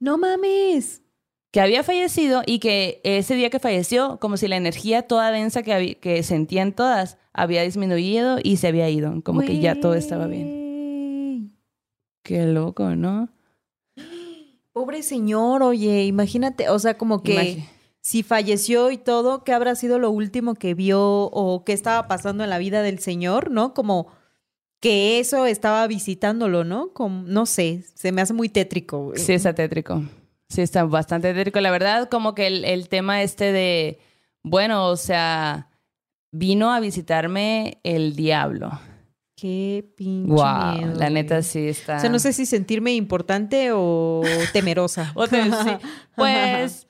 [0.00, 1.02] No mames.
[1.50, 5.64] Que había fallecido y que ese día que falleció, como si la energía toda densa
[5.64, 9.20] que, sentían todas había disminuido y se había ido.
[9.24, 10.67] Como que ya todo estaba bien.
[12.28, 13.30] Qué loco, ¿no?
[14.74, 17.64] Pobre señor, oye, imagínate, o sea, como que
[18.02, 22.44] si falleció y todo, ¿qué habrá sido lo último que vio o qué estaba pasando
[22.44, 23.72] en la vida del señor, no?
[23.72, 24.08] Como
[24.78, 26.92] que eso estaba visitándolo, ¿no?
[26.92, 29.06] Como, no sé, se me hace muy tétrico.
[29.06, 29.18] güey.
[29.18, 30.02] Sí, está tétrico.
[30.50, 31.60] Sí, está bastante tétrico.
[31.60, 34.00] La verdad, como que el, el tema este de,
[34.42, 35.70] bueno, o sea,
[36.30, 38.78] vino a visitarme el diablo.
[39.40, 41.98] Qué pinche Wow, miedo, la neta sí está.
[41.98, 44.22] O sea, no sé si sentirme importante o
[44.52, 45.12] temerosa.
[45.14, 45.50] O te- sí.
[46.16, 46.88] Pues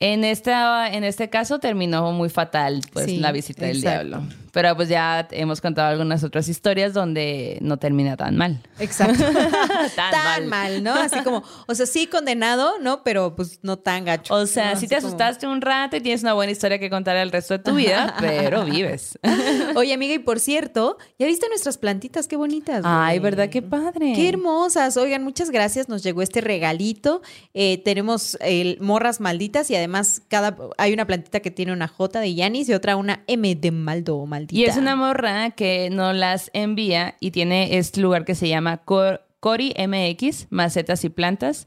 [0.00, 4.22] en esta, en este caso terminó muy fatal, pues, Sí, la visita del diablo.
[4.52, 8.62] Pero pues ya hemos contado algunas otras historias donde no termina tan mal.
[8.78, 9.24] Exacto.
[9.96, 10.82] Tan, tan mal.
[10.82, 10.92] ¿no?
[10.94, 13.02] Así como, o sea, sí condenado, ¿no?
[13.04, 14.34] Pero pues no tan gacho.
[14.34, 14.70] O sea, ¿no?
[14.72, 17.30] si Así te como- asustaste un rato y tienes una buena historia que contar el
[17.30, 19.18] resto de tu vida, pero vives.
[19.76, 22.26] Oye, amiga, y por cierto, ¿ya viste nuestras plantitas?
[22.28, 22.82] Qué bonitas.
[22.84, 23.18] Ay.
[23.20, 23.48] ¿verdad?
[23.50, 24.12] Qué padre.
[24.14, 24.96] Qué hermosas.
[24.96, 25.88] Oigan, muchas gracias.
[25.88, 27.22] Nos llegó este regalito.
[27.54, 28.38] Eh, tenemos
[28.80, 32.74] morras malditas y además cada hay una plantita que tiene una J de Yanis y
[32.74, 34.54] otra una M de maldo o maldita.
[34.60, 38.78] Y es una morra que nos las envía y tiene este lugar que se llama
[38.78, 41.66] Cor- Cori MX, Macetas y Plantas.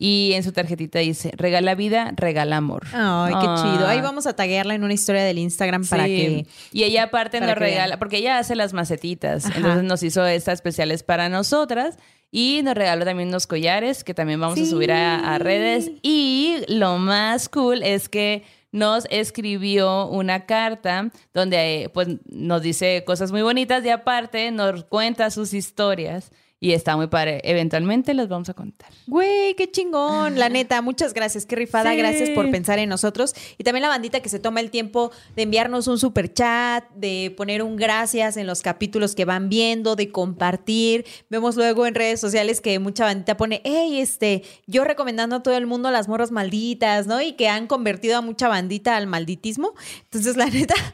[0.00, 2.84] Y en su tarjetita dice, regala vida, regala amor.
[2.92, 3.60] Ay, qué Ah.
[3.76, 3.88] chido.
[3.88, 6.10] Ahí vamos a taguearla en una historia del Instagram para Sí.
[6.16, 6.46] que.
[6.72, 7.70] Y ella aparte nos que vean.
[7.72, 9.56] regala, porque ella hace las macetitas, Ajá.
[9.56, 11.96] entonces nos hizo estas especiales para nosotras
[12.30, 15.90] y nos regaló también unos collares que también vamos a subir a, a redes.
[16.02, 18.44] Y lo más cool es que
[18.78, 24.84] nos escribió una carta donde eh, pues nos dice cosas muy bonitas y aparte nos
[24.84, 27.40] cuenta sus historias y está muy padre.
[27.44, 28.90] Eventualmente las vamos a contar.
[29.06, 30.38] Güey, qué chingón.
[30.38, 31.46] La neta, muchas gracias.
[31.46, 31.92] Qué rifada.
[31.92, 31.96] Sí.
[31.96, 33.34] Gracias por pensar en nosotros.
[33.58, 37.32] Y también la bandita que se toma el tiempo de enviarnos un super chat, de
[37.36, 41.04] poner un gracias en los capítulos que van viendo, de compartir.
[41.30, 45.56] Vemos luego en redes sociales que mucha bandita pone, hey, este, yo recomendando a todo
[45.56, 47.22] el mundo las morras malditas, ¿no?
[47.22, 49.74] Y que han convertido a mucha bandita al malditismo.
[50.04, 50.74] Entonces, la neta.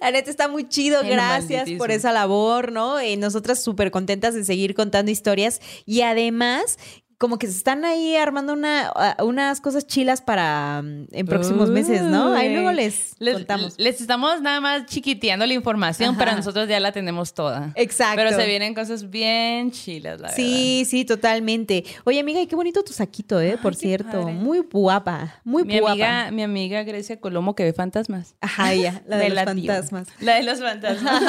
[0.00, 1.78] La neta está muy chido, El gracias malditismo.
[1.78, 2.98] por esa labor, ¿no?
[2.98, 5.60] Eh, nosotras súper contentas de seguir contando historias.
[5.84, 6.78] Y además
[7.22, 12.02] como que se están ahí armando una, unas cosas chilas para mm, en próximos meses,
[12.02, 12.34] ¿no?
[12.34, 13.74] Ahí luego les, les, contamos.
[13.78, 16.18] les estamos nada más chiquiteando la información, Ajá.
[16.18, 17.70] pero nosotros ya la tenemos toda.
[17.76, 18.16] Exacto.
[18.16, 20.34] Pero se vienen cosas bien chilas, la verdad.
[20.34, 21.84] Sí, sí, totalmente.
[22.02, 23.56] Oye, amiga, y qué bonito tu saquito, ¿eh?
[23.56, 24.22] Por cierto.
[24.22, 24.32] padre.
[24.32, 25.92] Muy guapa, muy mi guapa.
[25.92, 28.34] amiga, mi amiga Grecia Colomo que ve fantasmas.
[28.40, 30.08] Ajá, ella, la de, los fantasmas.
[30.18, 31.22] La de los fantasmas.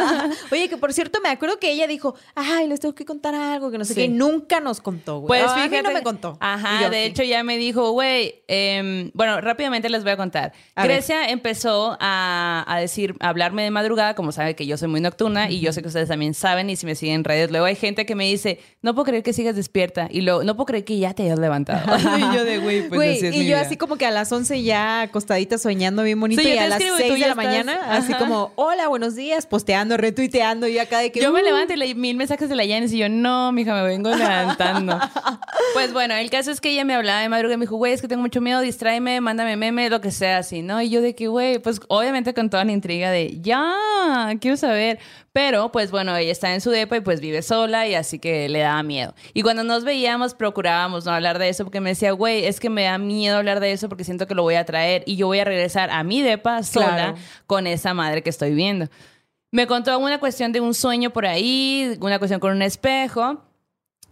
[0.51, 3.69] Oye, que por cierto me acuerdo que ella dijo, ay, les tengo que contar algo,
[3.69, 4.01] que no sé Sí.
[4.01, 5.39] qué, nunca nos contó, güey.
[5.39, 6.37] Pues fíjate no me contó.
[6.39, 10.53] Ajá, yo, de hecho ya me dijo, güey, em, bueno, rápidamente les voy a contar.
[10.75, 10.91] A ver.
[10.93, 15.01] Grecia empezó a, a decir, a hablarme de madrugada, como sabe que yo soy muy
[15.01, 17.65] nocturna y yo sé que ustedes también saben y si me siguen en redes, luego
[17.65, 20.65] hay gente que me dice, no puedo creer que sigas despierta y luego, no puedo
[20.67, 21.95] creer que ya te hayas levantado.
[22.17, 23.61] y yo de, güey, pues Güey, así es y mi yo vida".
[23.61, 26.79] así como que a las 11 ya acostadita soñando bien bonito Sí, y a las
[26.79, 30.67] escribo y tú 6 de la estás- mañana así como, hola, buenos días, posteando, retuiteando
[30.67, 31.19] y acá de que...
[31.21, 33.73] Yo me uh, levanto y leí mil mensajes de la Yanis y yo, no, mija,
[33.73, 34.99] me vengo levantando.
[35.73, 37.93] pues bueno, el caso es que ella me hablaba de madrugada y me dijo, güey,
[37.93, 40.81] es que tengo mucho miedo, distráeme, mándame meme, lo que sea así, ¿no?
[40.81, 43.73] Y yo de que, güey, pues obviamente con toda la intriga de, ya,
[44.39, 44.99] quiero saber.
[45.31, 48.47] Pero, pues bueno, ella está en su depa y pues vive sola y así que
[48.49, 49.15] le daba miedo.
[49.33, 52.69] Y cuando nos veíamos, procurábamos no hablar de eso porque me decía, güey, es que
[52.69, 55.25] me da miedo hablar de eso porque siento que lo voy a traer y yo
[55.27, 57.15] voy a regresar a mi depa sola Claro.
[57.47, 58.87] con esa madre que estoy viendo.
[59.51, 63.41] Me contó una cuestión de un sueño por ahí, una cuestión con un espejo.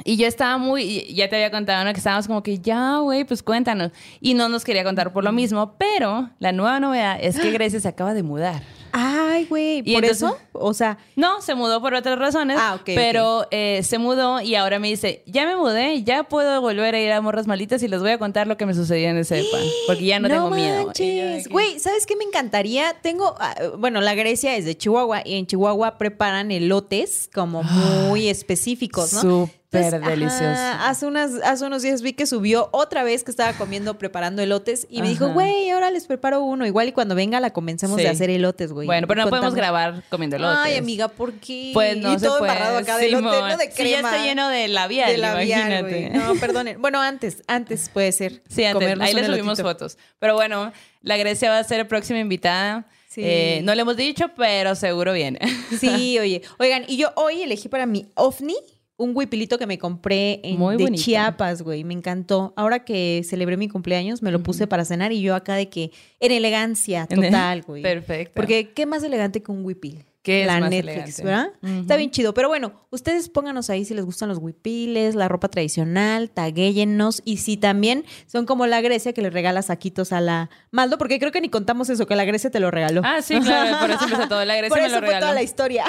[0.04, 1.92] Y yo estaba muy, ya te había contado, ¿no?
[1.94, 3.92] Que estábamos como que, ya, güey, pues cuéntanos.
[4.20, 7.80] Y no nos quería contar por lo mismo, pero la nueva novedad es que Grecia
[7.80, 8.64] se acaba de mudar.
[8.94, 10.38] Ay, güey, ¿por entonces- eso?
[10.52, 14.56] O sea, No, se mudó por otras razones, Ah, ok, pero eh, se mudó y
[14.56, 17.88] ahora me dice, ya me mudé, ya puedo volver a ir a Morras Malitas y
[17.88, 20.50] les voy a contar lo que me sucedió en ese depa, porque ya no, tengo
[20.50, 20.88] miedo.
[20.88, 21.48] Manches.
[21.48, 22.94] Güey, ¿sabes qué me encantaría?
[23.02, 27.64] Tengo, ah, bueno, la Grecia es de Chihuahua y en Chihuahua preparan elotes como
[28.10, 29.50] muy específicos, ¿no?
[29.72, 30.84] Súper Entonces, ajá, delicioso.
[30.86, 34.86] hace, unas, hace unos días vi que subió otra vez que estaba comiendo, preparando elotes
[34.90, 36.66] y me dijo, güey, ahora les preparo uno.
[36.66, 38.04] Igual y cuando venga la convencemos Sí.
[38.04, 38.86] de hacer elotes, güey.
[38.86, 40.60] Bueno, pero no podemos grabar comiendo elotes.
[40.62, 41.72] Ay, amiga, ¿por qué?
[41.74, 42.52] Pues no y se todo puede.
[42.52, 43.50] embarrado acá de elote, Simón.
[43.50, 43.90] no de Sí, crema.
[43.90, 46.10] ya está lleno de labial, de labial, imagínate.
[46.18, 46.82] No, perdonen.
[46.82, 48.42] Bueno, antes, antes puede ser.
[48.50, 49.98] Sí, antes, ahí un le subimos fotos.
[50.20, 52.88] Pero bueno, la Grecia va a ser próxima invitada.
[53.08, 53.22] Sí.
[53.24, 55.40] Eh, no le hemos dicho, pero seguro viene.
[55.80, 56.42] Sí, oye.
[56.60, 58.56] Oigan, y yo hoy elegí para mi ovni
[59.02, 61.04] un huipilito que me compré en, Muy de bonito.
[61.04, 61.84] Chiapas, güey.
[61.84, 62.54] Me encantó.
[62.56, 65.92] Ahora que celebré mi cumpleaños, me lo puse para cenar y yo acá de que
[66.20, 67.82] en elegancia total, güey.
[67.82, 68.34] Perfecto.
[68.36, 70.06] Porque qué más elegante que un huipil.
[70.24, 71.24] ¿Qué es La más Netflix, elegante?
[71.64, 71.80] ¿verdad?
[71.82, 72.36] Está bien chido.
[72.36, 77.24] Pero bueno, ustedes pónganos ahí si les gustan los huipiles, la ropa tradicional, taguéyennos.
[77.26, 81.18] Y si también son como la Grecia que le regala saquitos a la Maldo, porque
[81.18, 83.02] creo que ni contamos eso, que la Grecia te lo regaló.
[83.04, 84.46] Ah, sí, claro, por eso empezó todo.
[84.46, 85.24] La Grecia Por me eso lo fue regaló.
[85.26, 85.86] toda la historia.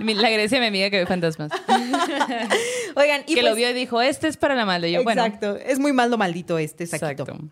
[0.14, 1.50] La Grecia, mi amiga que ve fantasmas.
[2.96, 4.88] Oigan, y que pues, lo vio y dijo, este es para la malda.
[4.88, 5.24] Y yo, bueno.
[5.24, 7.22] Exacto, es muy maldo maldito este saquito.
[7.22, 7.44] Exacto.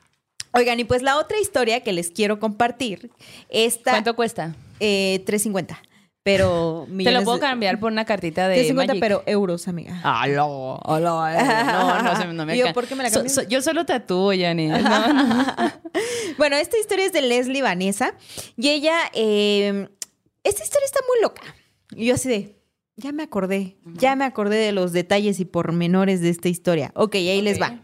[0.52, 3.10] Oigan, y pues la otra historia que les quiero compartir,
[3.50, 4.54] esta ¿Cuánto cuesta?
[4.80, 5.80] eh, 350,
[6.22, 9.00] pero Te lo puedo cambiar por una cartita de 350, Magic.
[9.00, 10.00] pero euros, amiga.
[10.02, 13.42] Aló, aló, eh, no, no, se- no me yo, ¿por qué me la So- so-
[13.42, 14.68] yo solo tatúo, Yanni.
[14.68, 14.78] No,
[15.12, 15.46] no.
[16.38, 18.14] Bueno, esta historia es de Leslie Vanessa
[18.56, 19.88] y ella, eh,
[20.44, 21.42] esta historia está muy loca.
[21.94, 22.56] Y yo así de,
[22.96, 26.90] ya me acordé, ya me acordé de los detalles y pormenores de esta historia.
[26.94, 27.80] Ok, ahí les va.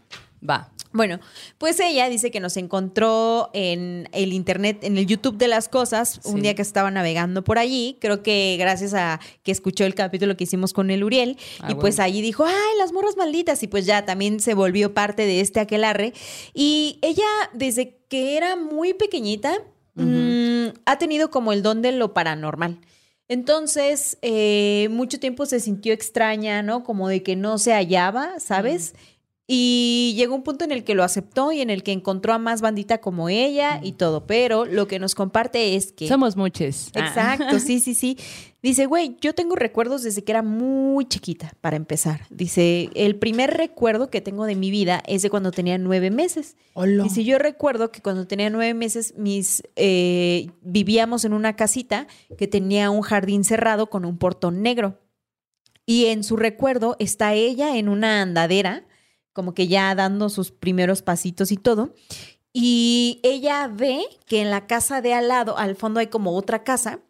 [0.47, 0.71] Va.
[0.95, 1.19] Bueno,
[1.57, 6.21] pues ella dice que nos encontró en el internet, en el YouTube de las cosas,
[6.23, 7.97] un día que estaba navegando por allí.
[7.99, 11.37] Creo que gracias a que escuchó el capítulo que hicimos con el Uriel.
[11.59, 13.61] Ah, y pues allí dijo, ay, las morras malditas.
[13.61, 16.13] Y pues ya también se volvió parte de este aquelarre.
[16.53, 19.53] Y ella, desde que era muy pequeñita,
[19.95, 22.79] mm, ha tenido como el don de lo paranormal.
[23.27, 26.83] Entonces, eh, mucho tiempo se sintió extraña, ¿no?
[26.83, 28.93] Como de que no se hallaba, ¿sabes?
[29.47, 32.39] Y llegó un punto en el que lo aceptó y en el que encontró a
[32.39, 34.25] más bandita como ella y todo.
[34.25, 36.07] Pero lo que nos comparte es que.
[36.07, 36.89] Somos muchos.
[36.95, 37.07] Ah.
[37.07, 38.17] Exacto, sí, sí, sí.
[38.63, 42.21] Dice, güey, yo tengo recuerdos desde que era muy chiquita, para empezar.
[42.31, 46.55] Dice, el primer recuerdo que tengo de mi vida es de cuando tenía nueve meses.
[47.03, 52.07] Dice, yo recuerdo que cuando tenía nueve meses, mis eh, vivíamos en una casita
[52.39, 54.99] que tenía un jardín cerrado con un portón negro.
[55.85, 58.87] Y en su recuerdo está ella en una andadera,
[59.35, 61.93] como que ya dando sus primeros pasitos y todo.
[62.53, 66.63] Y ella ve que en la casa de al lado, al fondo hay como otra
[66.63, 67.01] casa,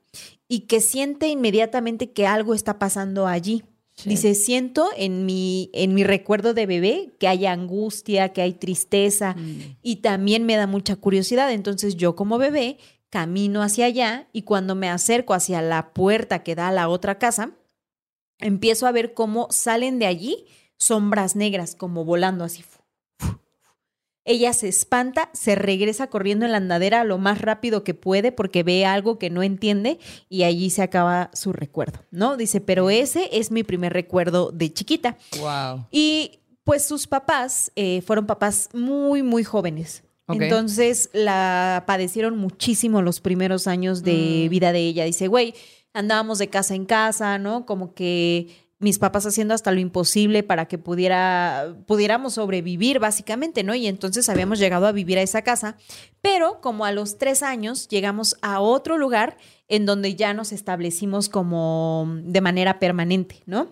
[0.47, 3.63] y que siente inmediatamente que algo está pasando allí.
[4.05, 9.35] Dice, siento en mi, en mi recuerdo de bebé que hay angustia, que hay tristeza,
[9.37, 9.77] Mm.
[9.83, 11.51] y también me da mucha curiosidad.
[11.51, 12.77] Entonces yo como bebé
[13.09, 17.17] camino hacia allá y cuando me acerco hacia la puerta que da a la otra
[17.19, 17.51] casa,
[18.39, 20.45] empiezo a ver cómo salen de allí
[20.77, 22.63] sombras negras como volando así.
[24.27, 28.63] Ella se espanta, se regresa corriendo en la andadera lo más rápido que puede porque
[28.63, 32.35] ve algo que no entiende y allí se acaba su recuerdo, ¿no?
[32.35, 35.15] Dice, pero ese es mi primer recuerdo de chiquita.
[35.39, 35.85] Wow.
[35.91, 40.03] Y pues sus papás eh, fueron papás muy, muy jóvenes.
[40.27, 44.49] Entonces la padecieron muchísimo los primeros años de Mm.
[44.49, 45.05] vida de ella.
[45.05, 45.53] Dice, güey,
[45.93, 47.67] andábamos de casa en casa, ¿no?
[47.67, 48.47] Como que
[48.79, 53.73] mis papás haciendo hasta lo imposible para que pudiera, pudiéramos sobrevivir, básicamente, ¿no?
[53.73, 55.77] Y entonces habíamos llegado a vivir a esa casa,
[56.21, 61.29] pero como a los tres años llegamos a otro lugar en donde ya nos establecimos
[61.29, 63.69] como de manera permanente, ¿no?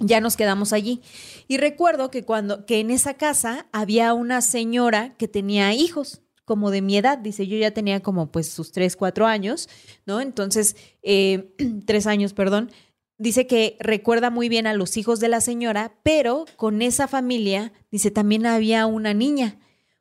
[0.00, 1.02] Ya nos quedamos allí.
[1.48, 6.70] Y recuerdo que cuando, que en esa casa había una señora que tenía hijos, como
[6.70, 9.68] de mi edad, dice, yo ya tenía como pues sus tres, cuatro años,
[10.06, 10.22] ¿no?
[10.22, 11.54] Entonces, eh,
[11.86, 12.70] tres años, perdón.
[13.18, 17.72] Dice que recuerda muy bien a los hijos de la señora, pero con esa familia,
[17.90, 19.58] dice, también había una niña,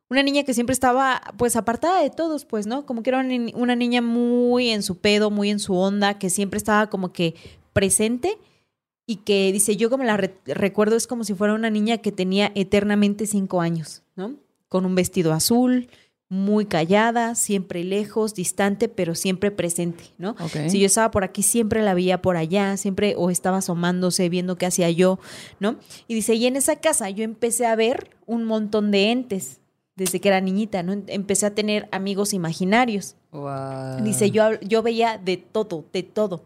[0.10, 2.86] una niña que siempre estaba pues apartada de todos, pues, ¿no?
[2.86, 6.20] Como que era una, ni- una niña muy en su pedo, muy en su onda,
[6.20, 7.34] que siempre estaba como que
[7.74, 8.38] presente
[9.08, 12.12] y que dice, yo como la re- recuerdo es como si fuera una niña que
[12.12, 14.36] tenía eternamente cinco años, ¿no?
[14.70, 15.90] Con un vestido azul,
[16.30, 20.36] muy callada, siempre lejos, distante, pero siempre presente, ¿no?
[20.68, 24.58] Si yo estaba por aquí, siempre la veía por allá, siempre o estaba asomándose, viendo
[24.58, 25.20] qué hacía yo,
[25.60, 25.78] ¿no?
[26.08, 29.62] Y dice, y en esa casa yo empecé a ver un montón de entes
[29.96, 31.02] desde que era niñita, ¿no?
[31.08, 33.16] Empecé a tener amigos imaginarios.
[33.32, 34.04] Wow.
[34.04, 36.44] Dice, yo, yo veía de todo, de todo.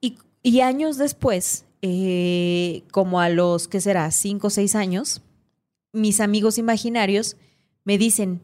[0.00, 4.10] Y, y años después, eh, como a los, ¿qué será?
[4.12, 5.22] Cinco o seis años,
[5.92, 7.36] mis amigos imaginarios
[7.84, 8.40] me dicen,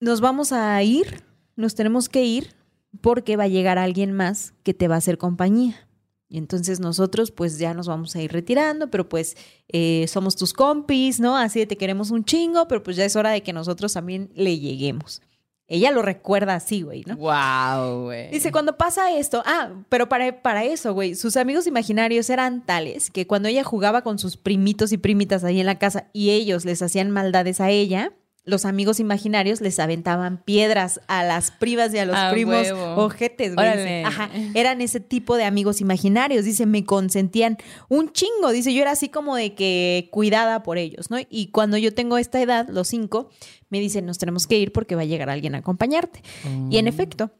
[0.00, 1.22] nos vamos a ir,
[1.56, 2.54] nos tenemos que ir
[3.00, 5.86] porque va a llegar alguien más que te va a hacer compañía.
[6.28, 9.36] Y entonces nosotros pues ya nos vamos a ir retirando, pero pues
[9.68, 11.36] eh, somos tus compis, ¿no?
[11.36, 14.30] Así de te queremos un chingo, pero pues ya es hora de que nosotros también
[14.34, 15.22] le lleguemos.
[15.66, 17.16] Ella lo recuerda así, güey, ¿no?
[17.16, 18.30] Wow, güey.
[18.30, 23.08] Dice, cuando pasa esto, ah, pero para, para eso, güey, sus amigos imaginarios eran tales
[23.10, 26.64] que cuando ella jugaba con sus primitos y primitas ahí en la casa y ellos
[26.64, 28.12] les hacían maldades a ella,
[28.50, 32.96] los amigos imaginarios les aventaban piedras a las primas y a los A primos huevo.
[33.04, 34.02] ojetes, güey.
[34.04, 37.56] Ajá, eran ese tipo de amigos imaginarios, dice, me consentían
[37.88, 41.16] un chingo, dice, yo era así como de que cuidada por ellos, ¿no?
[41.30, 43.30] Y cuando yo tengo esta edad, los cinco,
[43.70, 46.22] me dicen, nos tenemos que ir porque va a llegar alguien a acompañarte.
[46.68, 47.30] Y en efecto,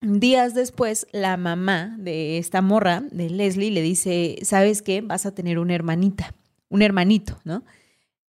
[0.00, 5.00] días después, la mamá de esta morra, de Leslie, le dice, ¿sabes qué?
[5.00, 6.34] Vas a tener una hermanita,
[6.68, 7.64] un hermanito, ¿no?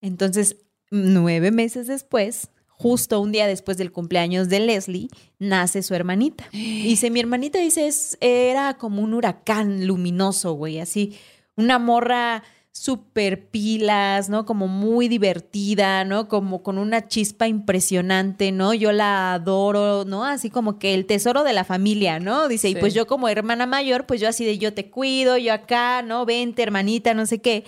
[0.01, 0.57] Entonces,
[0.91, 6.45] nueve meses después, justo un día después del cumpleaños de Leslie, nace su hermanita.
[6.53, 11.17] Y dice, mi hermanita, dice, es, era como un huracán luminoso, güey, así,
[11.57, 12.43] una morra
[12.75, 14.45] súper pilas, ¿no?
[14.45, 16.27] Como muy divertida, ¿no?
[16.27, 18.75] Como con una chispa impresionante, ¿no?
[18.75, 20.25] Yo la adoro, ¿no?
[20.25, 22.49] Así como que el tesoro de la familia, ¿no?
[22.49, 25.53] Dice, y pues yo como hermana mayor, pues yo así de yo te cuido, yo
[25.53, 26.27] acá, ¿no?
[26.27, 27.65] Vente, hermanita, no sé qué.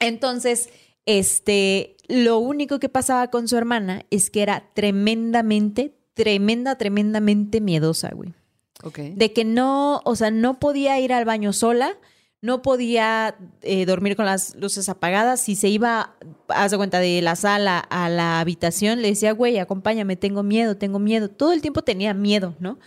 [0.00, 0.68] Entonces,
[1.06, 8.10] este, lo único que pasaba con su hermana es que era tremendamente, tremenda, tremendamente miedosa,
[8.14, 8.34] güey
[8.82, 8.98] Ok.
[8.98, 11.96] de que no, o sea, no podía ir al baño sola,
[12.42, 15.40] no podía eh, dormir con las luces apagadas.
[15.40, 16.14] Si se iba,
[16.48, 20.76] haz de cuenta, de la sala a la habitación, le decía, güey, acompáñame, tengo miedo,
[20.76, 21.28] tengo miedo.
[21.28, 22.78] Todo el tiempo tenía miedo, ¿no?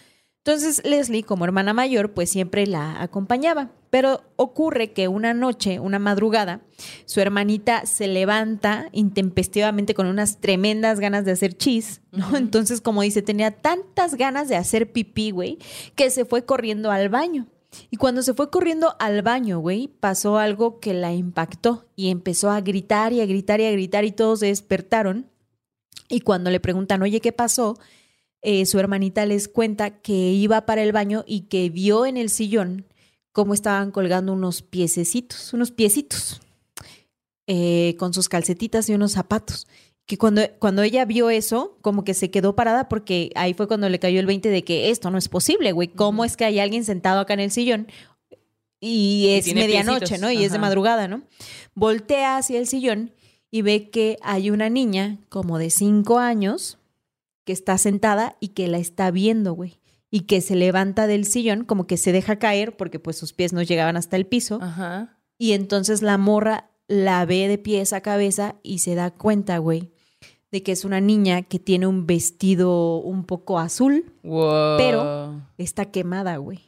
[0.46, 3.72] Entonces Leslie, como hermana mayor, pues siempre la acompañaba.
[3.90, 6.62] Pero ocurre que una noche, una madrugada,
[7.06, 12.38] su hermanita se levanta intempestivamente con unas tremendas ganas de hacer chis, ¿no?
[12.38, 15.58] Entonces, como dice, tenía tantas ganas de hacer pipí, güey,
[15.96, 17.48] que se fue corriendo al baño.
[17.92, 22.50] Y cuando se fue corriendo al baño, güey, pasó algo que la impactó y empezó
[22.50, 25.30] a gritar y a gritar y a gritar y todos se despertaron.
[26.08, 27.78] Y cuando le preguntan, oye, ¿qué pasó?
[28.42, 32.30] Eh, su hermanita les cuenta que iba para el baño y que vio en el
[32.30, 32.86] sillón
[33.34, 36.42] cómo estaban colgando unos piececitos, unos piecitos,
[37.48, 39.68] eh, con sus calcetitas y unos zapatos.
[40.06, 43.90] Que cuando, cuando ella vio eso, como que se quedó parada porque ahí fue cuando
[43.90, 45.90] le cayó el 20 de que esto no es posible, güey.
[45.90, 47.88] ¿Cómo es que hay alguien sentado acá en el sillón
[48.80, 50.22] y es tiene medianoche, piecitos.
[50.22, 50.32] ¿no?
[50.32, 51.22] Y es de madrugada, ¿no?
[51.76, 53.12] Voltea hacia el sillón
[53.52, 56.79] y ve que hay una niña como de cinco años
[57.50, 59.80] que está sentada y que la está viendo, güey.
[60.12, 63.54] Y que se levanta del sillón, como que se deja caer porque pues sus pies
[63.54, 64.60] no llegaban hasta el piso.
[64.62, 65.18] Ajá.
[65.40, 69.90] Y entonces la morra la ve de pies a cabeza y se da cuenta, güey,
[70.52, 74.78] de que es una niña que tiene un vestido un poco azul, Wow.
[74.78, 76.60] Pero- está quemada, güey,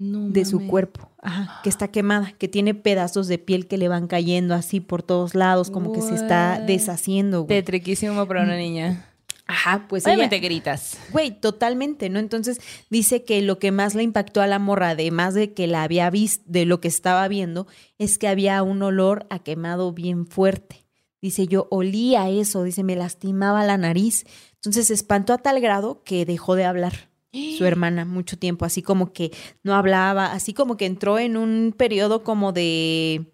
[0.00, 1.10] No de su cuerpo.
[1.18, 5.04] Ajá, que está quemada, que tiene pedazos de piel que le van cayendo así por
[5.04, 7.60] todos lados, como que se está deshaciendo, güey.
[7.60, 9.06] Tetriquísimo para una niña.
[9.46, 10.98] Ajá, pues ella, Obviamente gritas.
[11.10, 12.18] Güey, totalmente, ¿no?
[12.18, 15.82] Entonces dice que lo que más le impactó a la morra, además de que la
[15.82, 17.66] había visto, de lo que estaba viendo,
[17.98, 20.86] es que había un olor a quemado bien fuerte.
[21.20, 24.24] Dice, yo olía eso, dice, me lastimaba la nariz.
[24.54, 27.10] Entonces se espantó a tal grado que dejó de hablar.
[27.58, 29.32] su hermana, mucho tiempo, así como que
[29.62, 33.32] no hablaba, así como que entró en un periodo como de...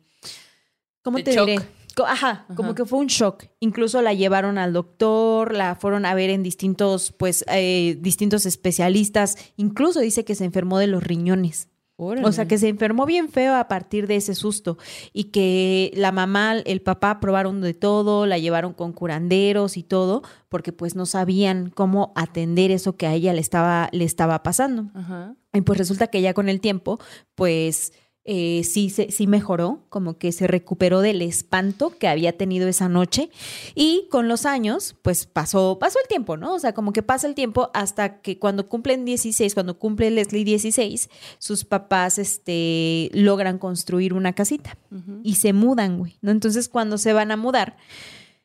[1.02, 1.46] ¿Cómo De te shock.
[1.48, 1.62] diré?
[2.06, 2.74] Ajá, como Ajá.
[2.74, 3.44] que fue un shock.
[3.60, 9.36] Incluso la llevaron al doctor, la fueron a ver en distintos, pues, eh, distintos especialistas.
[9.56, 11.68] Incluso dice que se enfermó de los riñones.
[12.00, 14.78] O sea, que se enfermó bien feo a partir de ese susto
[15.12, 20.22] y que la mamá, el papá probaron de todo, la llevaron con curanderos y todo,
[20.48, 24.92] porque pues no sabían cómo atender eso que a ella le estaba, le estaba pasando.
[24.94, 25.34] Ajá.
[25.52, 27.00] Y pues resulta que ya con el tiempo,
[27.34, 27.92] pues
[28.30, 32.86] eh, sí, se- sí mejoró, como que se recuperó del espanto que había tenido esa
[32.90, 33.30] noche.
[33.74, 36.52] Y con los años, pues pasó, pasó el tiempo, ¿no?
[36.54, 40.44] O sea, como que pasa el tiempo hasta que cuando cumplen 16, cuando cumple Leslie
[40.44, 41.08] 16,
[41.38, 44.76] sus papás este, logran construir una casita
[45.22, 46.30] y se mudan, güey, ¿no?
[46.30, 47.78] Entonces cuando se van a mudar,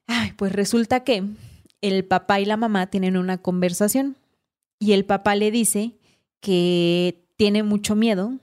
[0.07, 1.23] ay, pues resulta que
[1.81, 4.15] el papá y la mamá tienen una conversación
[4.79, 5.91] y el papá le dice
[6.39, 8.33] que tiene mucho miedo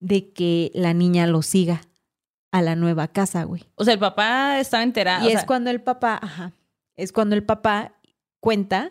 [0.00, 1.82] de que la niña lo siga
[2.52, 3.64] a la nueva casa, güey.
[3.76, 5.22] O sea, el papá estaba enterado.
[5.24, 6.52] y o es sea, cuando el papá, ajá,
[6.96, 7.92] es cuando el papá
[8.40, 8.90] cuenta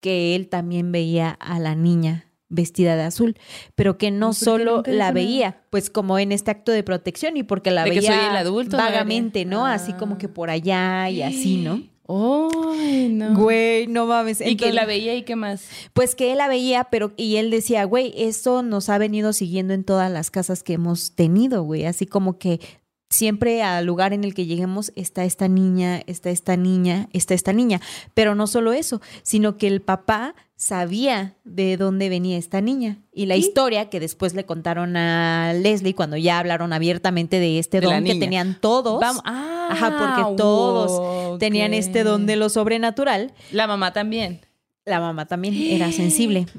[0.00, 3.36] que él también veía a la niña vestida de azul,
[3.74, 6.82] pero que no ¿Y por qué solo la veía, pues como en este acto de
[6.82, 9.44] protección y porque la De que veía soy el adulto, vagamente.
[9.44, 9.64] ¿no?
[9.64, 10.18] Así como Ah.
[10.18, 11.80] que por allá y así, ¿no?
[12.08, 13.34] Ay, no.
[13.38, 14.40] Güey, no mames.
[14.40, 15.64] y que la veía y qué más.
[15.92, 19.74] Pues que él la veía, pero y él decía, güey, esto nos ha venido siguiendo
[19.74, 21.86] en todas las casas que hemos tenido, güey.
[21.86, 22.60] Así como que
[23.08, 27.52] siempre al lugar en el que lleguemos está esta niña, está esta niña, está esta
[27.52, 27.80] niña.
[28.14, 32.98] Pero no solo eso, sino que el papá sabía de dónde venía esta niña.
[33.12, 33.40] Y la ¿Sí?
[33.40, 38.04] historia que después le contaron a Leslie cuando ya hablaron abiertamente de este De don
[38.04, 39.00] que tenían todos.
[39.00, 39.22] Vamos.
[39.24, 40.90] Ah, Ajá, porque todos
[41.38, 43.32] tenían este don de lo sobrenatural.
[43.50, 44.40] La mamá también.
[44.84, 46.46] La mamá también era sensible.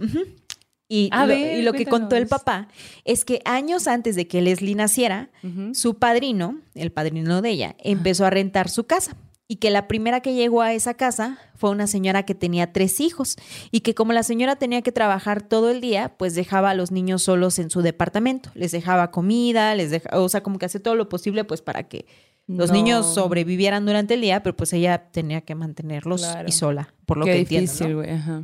[0.90, 2.68] Y, A lo, ver, y lo que contó el papá
[3.04, 5.32] es que años antes de que Leslie naciera,
[5.74, 9.16] su padrino, el padrino de ella, empezó a rentar su casa.
[9.48, 13.00] Y que la primera que llegó a esa casa fue una señora que tenía tres
[13.00, 13.38] hijos.
[13.72, 16.92] Y que como la señora tenía que trabajar todo el día, pues dejaba a los
[16.92, 18.52] niños solos en su departamento.
[18.54, 21.84] Les dejaba comida, les dejaba, o sea, como que hacía todo lo posible pues para
[21.88, 22.06] que
[22.48, 22.76] los No.
[22.76, 26.48] niños sobrevivieran durante el día, pero pues ella tenía que mantenerlos Claro.
[26.48, 27.72] y sola, por lo Qué que entiendo.
[27.72, 28.10] difícil.
[28.10, 28.44] Ajá.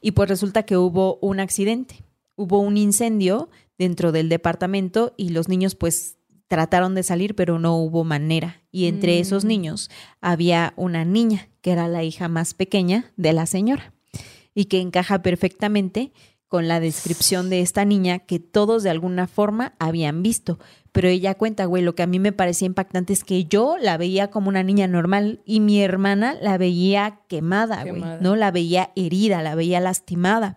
[0.00, 2.04] Y pues resulta que hubo un accidente,
[2.36, 6.16] hubo un incendio dentro del departamento y los niños pues
[6.48, 8.62] trataron de salir, pero no hubo manera.
[8.70, 9.48] Y entre esos Mm.
[9.48, 13.92] niños había una niña, que era la hija más pequeña de la señora,
[14.54, 16.12] y que encaja perfectamente
[16.48, 20.58] con la descripción de esta niña que todos de alguna forma habían visto.
[20.92, 23.98] Pero ella cuenta, güey, lo que a mí me parecía impactante es que yo la
[23.98, 28.02] veía como una niña normal y mi hermana la veía quemada, güey.
[28.20, 28.34] ¿no?
[28.34, 30.56] La veía herida, la veía lastimada.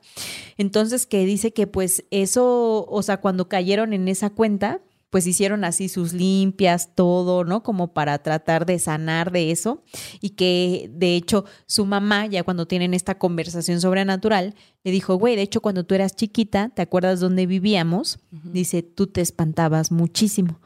[0.58, 4.80] Entonces, que dice que pues eso, o sea, cuando cayeron en esa cuenta,
[5.10, 7.64] pues hicieron así sus limpias, todo, ¿no?
[7.64, 9.84] Como para tratar de sanar de eso.
[10.22, 15.36] Y que de hecho su mamá, ya cuando tienen esta conversación sobrenatural, le dijo, güey,
[15.36, 18.20] de hecho cuando tú eras chiquita, ¿te acuerdas dónde vivíamos?
[18.32, 20.60] Dice, tú te espantabas muchísimo.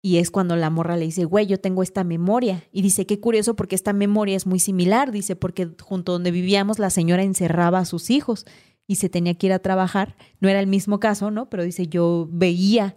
[0.00, 2.62] Y es cuando la morra le dice, güey, yo tengo esta memoria.
[2.70, 5.10] Y dice, qué curioso porque esta memoria es muy similar.
[5.10, 8.46] Dice, porque junto donde vivíamos la señora encerraba a sus hijos
[8.86, 10.14] y se tenía que ir a trabajar.
[10.40, 11.50] No era el mismo caso, ¿no?
[11.50, 12.94] Pero dice, yo veía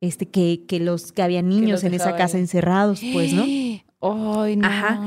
[0.00, 2.42] este, que, que los que había niños en esa casa ahí.
[2.42, 3.44] encerrados, pues, ¿no?
[4.00, 4.66] Ay, no.
[4.66, 5.00] Ajá.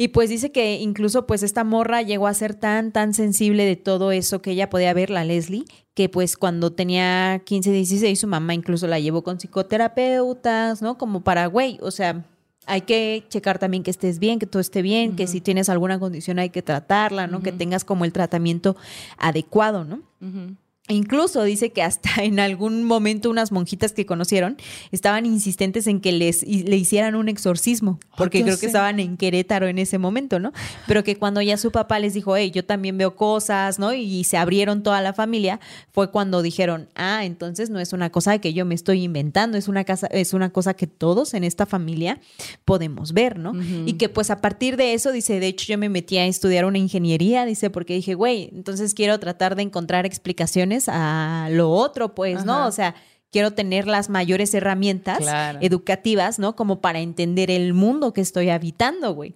[0.00, 3.76] Y pues dice que incluso pues esta morra llegó a ser tan, tan sensible de
[3.76, 8.26] todo eso que ella podía ver, la Leslie, que pues cuando tenía 15, 16, su
[8.26, 10.96] mamá incluso la llevó con psicoterapeutas, ¿no?
[10.96, 12.24] Como para, güey, o sea,
[12.64, 15.98] hay que checar también que estés bien, que todo esté bien, que si tienes alguna
[15.98, 17.42] condición hay que tratarla, ¿no?
[17.42, 18.76] Que tengas como el tratamiento
[19.18, 19.96] adecuado, ¿no?
[20.22, 20.56] Ujú.
[20.90, 24.56] Incluso dice que hasta en algún momento unas monjitas que conocieron
[24.90, 29.16] estaban insistentes en que les le hicieran un exorcismo, porque ya creo que estaban en
[29.16, 30.52] Querétaro en ese momento, ¿no?
[30.86, 33.92] Pero que cuando ya su papá les dijo, hey, yo también veo cosas, ¿no?
[33.92, 35.60] Y se abrieron toda la familia,
[35.92, 39.68] fue cuando dijeron, ah, entonces no es una cosa que yo me estoy inventando, es
[39.68, 42.20] una, casa, es una cosa que todos en esta familia
[42.64, 43.52] podemos ver, ¿no?
[43.86, 46.64] Y que pues a partir de eso, dice, de hecho yo me metí a estudiar
[46.64, 52.14] una ingeniería, dice, porque dije, güey, entonces quiero tratar de encontrar explicaciones a lo otro,
[52.14, 52.66] pues, ¿no?
[52.66, 52.94] O sea,
[53.30, 55.58] quiero tener las mayores herramientas Claro.
[55.62, 56.56] educativas, ¿no?
[56.56, 59.34] Como para entender el mundo que estoy habitando, güey.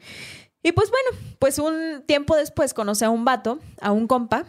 [0.62, 4.44] Y pues bueno, pues un tiempo después conocí a un vato, a un compa,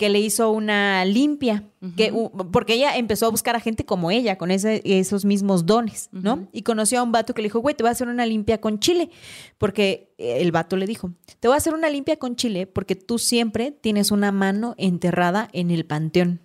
[0.00, 1.62] que le hizo una limpia,
[1.94, 2.10] que,
[2.50, 6.48] porque ella empezó a buscar a gente como ella, con ese- esos mismos dones, ¿no?
[6.52, 8.60] Y conoció a un vato que le dijo, güey, te voy a hacer una limpia
[8.60, 9.10] con chile,
[9.58, 13.18] porque el vato le dijo, te voy a hacer una limpia con chile porque tú
[13.18, 16.40] siempre tienes una mano enterrada en el panteón.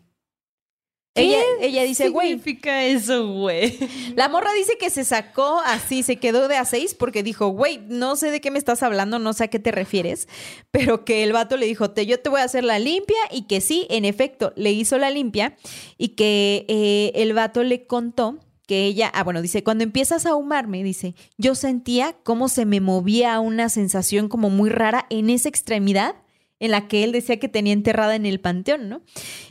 [1.17, 3.79] Ella, ella dice, güey, significa eso, güey?
[4.17, 7.79] la morra dice que se sacó así, se quedó de a seis porque dijo, güey,
[7.87, 10.27] no sé de qué me estás hablando, no sé a qué te refieres,
[10.71, 13.43] pero que el vato le dijo, te, yo te voy a hacer la limpia y
[13.43, 15.55] que sí, en efecto, le hizo la limpia
[15.97, 18.37] y que eh, el vato le contó
[18.67, 22.81] que ella, ah, bueno, dice, cuando empiezas a ahumarme, dice, yo sentía cómo se me
[22.81, 26.15] movía una sensación como muy rara en esa extremidad
[26.59, 29.01] en la que él decía que tenía enterrada en el panteón, ¿no?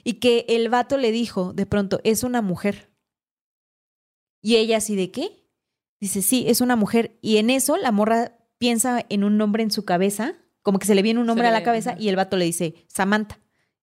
[0.05, 2.91] Y que el vato le dijo, de pronto, es una mujer.
[4.41, 5.49] Y ella así de qué?
[6.01, 7.19] Dice, sí, es una mujer.
[7.23, 10.95] Y en eso la morra piensa en un nombre en su cabeza, como que se
[10.95, 12.01] le viene un nombre a la cabeza ajá.
[12.01, 13.41] y el vato le dice, Samantha.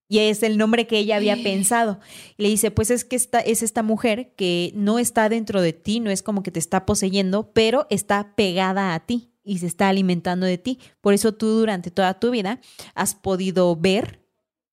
[0.08, 2.00] Y es el nombre que ella había pensado.
[2.38, 5.74] Y le dice, pues es que esta, es esta mujer que no está dentro de
[5.74, 9.68] ti, no es como que te está poseyendo, pero está pegada a ti y se
[9.68, 10.80] está alimentando de ti.
[11.02, 12.60] Por eso tú durante toda tu vida
[12.96, 14.22] has podido ver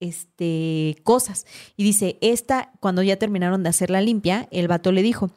[0.00, 1.46] este, cosas.
[1.76, 5.30] Y dice, esta, cuando ya terminaron de hacer la limpia, el vato le dijo,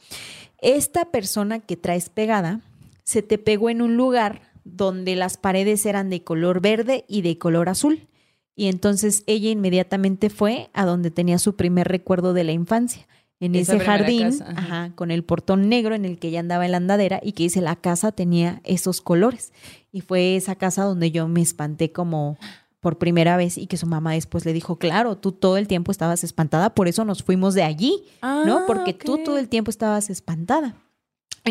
[0.60, 2.62] esta persona que traes pegada
[3.04, 7.38] se te pegó en un lugar donde las paredes eran de color verde y de
[7.38, 8.08] color azul.
[8.56, 13.08] Y entonces ella inmediatamente fue a donde tenía su primer recuerdo de la infancia,
[13.42, 14.62] en ese jardín, casa, ajá.
[14.62, 17.44] ajá, con el portón negro en el que ella andaba en la andadera y que
[17.44, 19.52] dice la casa tenía esos colores.
[19.92, 22.38] Y fue esa casa donde yo me espanté como
[22.80, 25.92] por primera vez y que su mamá después le dijo, claro, tú todo el tiempo
[25.92, 28.60] estabas espantada, por eso nos fuimos de allí, ¿no?
[28.60, 30.76] Ah, Porque tú todo el tiempo estabas espantada.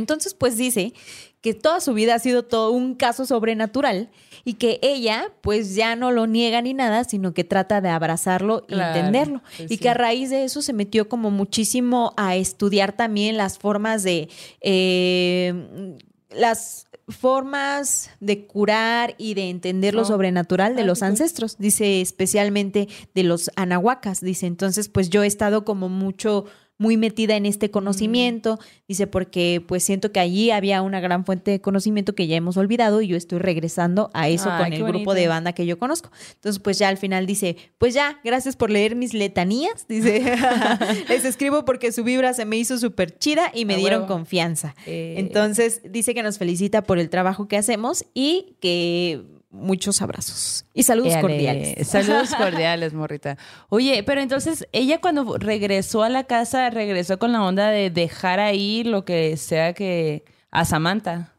[0.01, 0.93] Entonces, pues dice
[1.41, 4.11] que toda su vida ha sido todo un caso sobrenatural
[4.45, 8.65] y que ella, pues ya no lo niega ni nada, sino que trata de abrazarlo
[8.69, 9.43] y Claro, entenderlo.
[9.57, 9.79] pues y sí.
[9.79, 14.29] que a raíz de eso se metió como muchísimo a estudiar también las formas de.
[14.63, 15.97] eh,
[16.31, 20.05] las formas de curar y de entender lo Oh.
[20.05, 25.27] sobrenatural de Ah, los ancestros, dice especialmente de los anahuacas, dice, entonces pues yo he
[25.27, 26.45] estado como mucho
[26.81, 28.59] muy metida en este conocimiento,
[28.89, 32.57] dice, porque pues siento que allí había una gran fuente de conocimiento que ya hemos
[32.57, 35.13] olvidado y yo estoy regresando a eso con el grupo bonito.
[35.13, 36.11] de banda que yo conozco.
[36.37, 40.23] Entonces pues ya al final dice, pues ya, gracias por leer mis letanías, dice,
[41.11, 44.15] les escribo porque su vibra se me hizo súper chida y me A dieron huevo.
[44.15, 44.75] confianza.
[44.87, 49.21] Eh, Entonces dice que nos felicita por el trabajo que hacemos y que
[49.51, 51.87] muchos abrazos y saludos cordiales.
[51.89, 53.37] Saludos cordiales, morrita.
[53.69, 58.39] Oye, pero entonces ella cuando regresó a la casa, regresó con la onda de dejar
[58.41, 61.35] ahí lo que sea que a Samantha.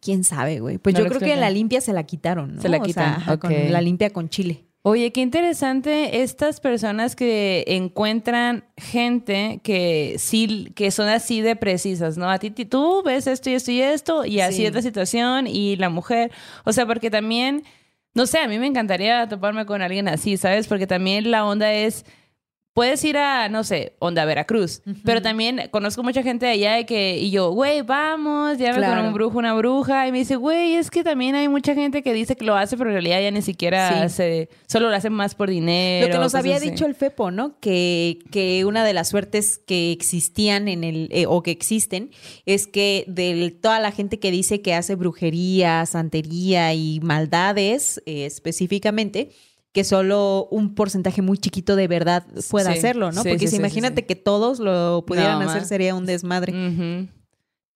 [0.00, 0.78] ¿Quién sabe, güey?
[0.78, 1.40] Pues No yo creo que explican.
[1.40, 2.62] la limpia se la quitaron, ¿no?
[2.62, 4.65] Se la O sea, quitan, ajá, con la limpia con chile.
[4.88, 12.16] Oye, qué interesante estas personas que encuentran gente que sí, que son así de precisas,
[12.16, 12.30] ¿no?
[12.30, 14.66] A ti, tú ves esto y esto y esto, y así Sí.
[14.66, 16.30] es la situación, y la mujer.
[16.64, 17.64] O sea, porque también,
[18.14, 20.68] no sé, a mí me encantaría toparme con alguien así, ¿sabes?
[20.68, 22.04] Porque también la onda es.
[22.76, 26.84] Puedes ir a, no sé, onda Veracruz, pero también conozco mucha gente de allá de
[26.84, 29.08] que, y yo, güey, vamos, llámame con Claro.
[29.08, 32.12] un brujo, una bruja, y me dice, güey, es que también hay mucha gente que
[32.12, 34.46] dice que lo hace, pero en realidad ya ni siquiera Sí.
[34.66, 36.06] solo lo hacen más por dinero.
[36.06, 36.68] Lo que nos había así.
[36.68, 37.58] dicho el Fepo, ¿no?
[37.60, 42.10] Que, que una de las suertes que existían en el, eh, o que existen,
[42.44, 48.26] es que de toda la gente que dice que hace brujería, santería y maldades eh,
[48.26, 49.30] específicamente,
[49.76, 53.22] que solo un porcentaje muy chiquito de verdad pueda Sí, hacerlo, ¿no?
[53.22, 56.54] sí, Porque sí, si imagínate que todos lo pudieran No, hacer, sería un desmadre.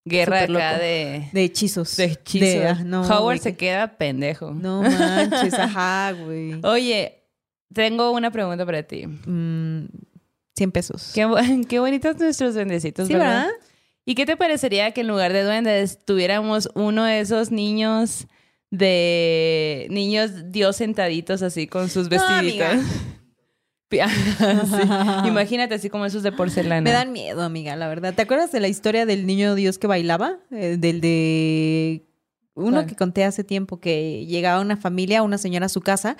[0.03, 1.95] Guerra acá de, de hechizos.
[1.97, 2.49] de hechizos.
[2.49, 4.49] De- ah, no, Howard se que- queda pendejo.
[4.51, 6.59] No manches, ajá, güey.
[6.63, 7.19] Oye,
[7.71, 9.05] tengo una pregunta para ti.
[9.05, 9.85] Mm,
[10.57, 11.11] 100 pesos.
[11.13, 13.45] Qué, bonitos nuestros duendecitos, Sí, ¿verdad?
[13.45, 13.51] ¿verdad?
[14.03, 18.25] ¿Y qué te parecería que en lugar de duendes tuviéramos uno de esos niños
[18.71, 22.77] de niños dios sentaditos así con sus vestiditos?
[23.99, 25.27] Sí.
[25.27, 26.81] Imagínate así como esos de porcelana.
[26.81, 28.13] Me dan miedo, amiga, la verdad.
[28.13, 30.37] ¿Te acuerdas de la historia del niño Dios que bailaba?
[30.51, 32.05] Eh, del de
[32.53, 32.85] uno ¿Cuál?
[32.85, 36.17] que conté hace tiempo que llegaba una familia, una señora a su casa,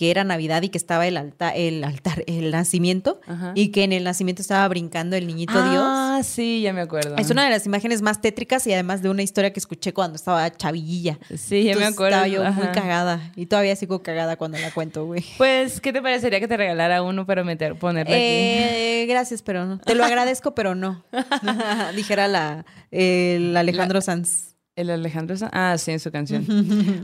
[0.00, 3.52] que era Navidad y que estaba el altar, el altar, el nacimiento, Ajá.
[3.54, 7.16] y que en el nacimiento estaba brincando el niñito Ah, sí, ya me acuerdo.
[7.16, 7.20] Dios.
[7.20, 10.16] Es una de las imágenes más tétricas y además de una historia que escuché cuando
[10.16, 11.18] estaba chavillilla.
[11.36, 12.16] Sí, ya me acuerdo.
[12.24, 15.22] Estaba yo muy cagada y todavía sigo cagada cuando la cuento, güey.
[15.36, 18.22] Pues, ¿qué te parecería que te regalara uno para meter, ponerle aquí?
[18.24, 19.80] Eh, gracias, pero no.
[19.80, 21.04] Te lo agradezco, pero no.
[21.94, 24.49] Dijera la, el Alejandro Sanz.
[24.76, 25.50] El Alejandro Sanz.
[25.54, 26.46] Ah, sí, en su canción.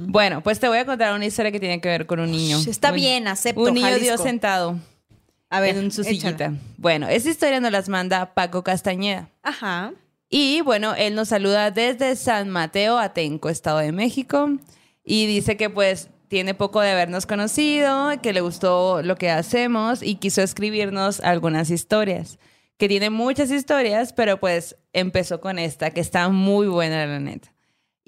[0.09, 2.59] bueno, pues te voy a contar una historia que tiene que ver con un niño.
[2.67, 3.61] Está Un- bien, acepto.
[3.63, 4.05] Un niño Jalisco.
[4.05, 4.79] Dios sentado
[5.51, 6.19] A ver, en su échala.
[6.21, 6.53] sillita.
[6.79, 9.29] Bueno, esa historia nos las manda Paco Castañeda.
[9.43, 9.93] Ajá.
[10.29, 14.51] Y bueno, él nos saluda desde San Mateo, Atenco, Estado de México.
[15.05, 20.03] Y dice que pues tiene poco de habernos conocido, que le gustó lo que hacemos
[20.03, 22.39] y quiso escribirnos algunas historias.
[22.77, 27.53] Que tiene muchas historias, pero pues empezó con esta, que está muy buena, la neta.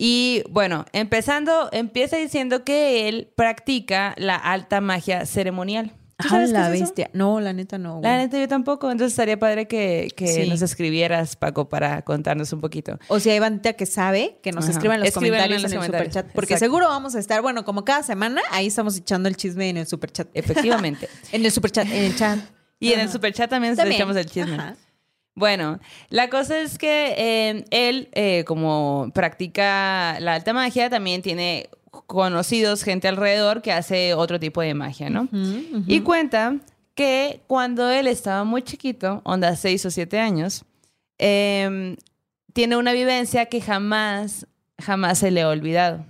[0.01, 5.93] Y bueno, empezando, empieza diciendo que él practica la alta magia ceremonial.
[6.21, 6.85] ¿Tú Ah, sabes qué la es eso?
[6.85, 7.11] bestia.
[7.13, 8.01] No, la neta no.
[8.03, 8.25] La güey.
[8.25, 10.49] neta yo tampoco, entonces estaría padre que, que Sí.
[10.49, 12.99] nos escribieras, Paco, para contarnos un poquito.
[13.09, 14.73] O si hay bandita que sabe, que nos Ajá.
[14.73, 16.13] escriban en los Escríbanlo en comentarios en, los el comentarios.
[16.15, 16.35] superchat.
[16.35, 16.65] Porque Exacto.
[16.73, 19.87] seguro vamos a estar, bueno, como cada semana, ahí estamos echando el chisme en el
[19.87, 20.29] superchat.
[20.35, 21.09] Efectivamente.
[21.33, 22.39] En el superchat, en el chat.
[22.81, 23.97] Y en el superchat también, También.
[23.97, 24.55] echamos el chisme.
[24.55, 24.77] Ajá.
[25.39, 25.79] Bueno,
[26.11, 32.83] la cosa es que eh, él, eh, como practica la alta magia, también tiene conocidos,
[32.83, 35.29] gente alrededor que hace otro tipo de magia, ¿no?
[35.87, 36.57] Y cuenta
[36.95, 40.65] que cuando él estaba muy chiquito, onda 6 o 7 años,
[41.19, 41.97] em,
[42.53, 44.45] tiene una vivencia que jamás,
[44.77, 46.05] jamás se le ha olvidado.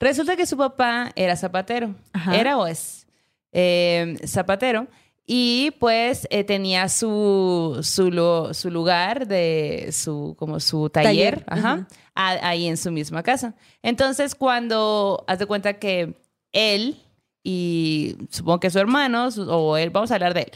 [0.00, 1.94] Resulta que su papá era zapatero.
[2.12, 2.36] Ajá.
[2.36, 3.06] Era o es
[3.52, 4.88] em, zapatero.
[5.28, 11.44] Y pues eh, tenía su, su, lu- su lugar de su, como su taller, Taller,
[11.48, 11.86] ajá, ujú.
[12.14, 13.54] a- ahí en su misma casa.
[13.82, 16.14] Entonces, cuando haz de cuenta que
[16.52, 17.02] él
[17.42, 20.52] y supongo que su hermano, su- o él, vamos a hablar de él,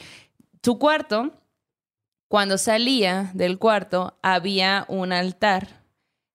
[0.63, 1.33] su cuarto,
[2.29, 5.81] cuando salía del cuarto, había un altar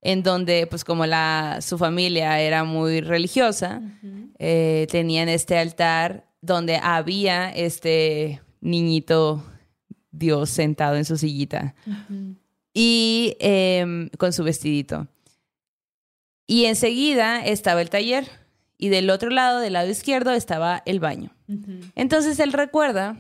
[0.02, 3.82] en donde, pues como la, su familia era muy religiosa,
[4.40, 9.44] eh, tenían este altar donde había este niñito
[10.12, 11.76] Dios sentado en su sillita
[12.74, 15.08] y em, con su vestidito.
[16.48, 18.30] Y enseguida estaba el taller
[18.78, 21.32] y del otro lado, del lado izquierdo, estaba el baño.
[21.96, 23.18] Entonces él recuerda,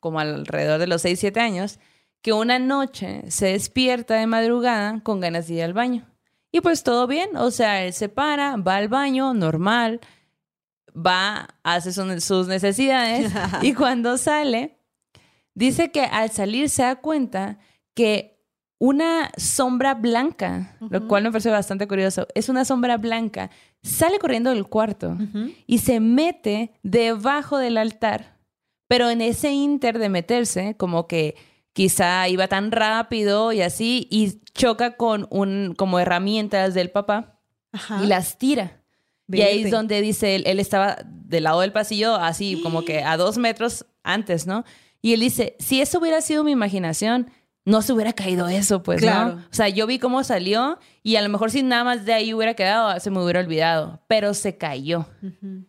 [0.00, 1.78] como alrededor de los 6, 7 años,
[2.22, 6.04] que una noche se despierta de madrugada con ganas de ir al baño.
[6.50, 10.00] Y pues todo bien, o sea, él se para, va al baño, normal,
[10.96, 13.32] va, hace sus necesidades
[13.62, 14.78] y cuando sale,
[15.54, 17.58] dice que al salir se da cuenta
[17.94, 18.36] que
[18.78, 23.50] una sombra blanca, lo cual me parece bastante curioso, es una sombra blanca,
[23.82, 25.16] sale corriendo del cuarto
[25.66, 28.36] y se mete debajo del altar.
[28.88, 31.36] Pero en ese inter de meterse, como que
[31.72, 37.40] quizá iba tan rápido y así, y choca con un, como herramientas del papá
[37.72, 38.02] Ajá.
[38.04, 38.82] y las tira.
[39.28, 43.02] Y ahí es donde dice, él, él estaba del lado del pasillo, así como que
[43.02, 44.64] a dos metros antes, ¿no?
[45.02, 47.30] Y él dice, si eso hubiera sido mi imaginación,
[47.64, 49.34] no se hubiera caído eso, pues, Claro.
[49.34, 49.40] ¿no?
[49.40, 52.32] O sea, yo vi cómo salió y a lo mejor si nada más de ahí
[52.32, 55.06] hubiera quedado, se me hubiera olvidado, pero se cayó.
[55.22, 55.64] Ujú.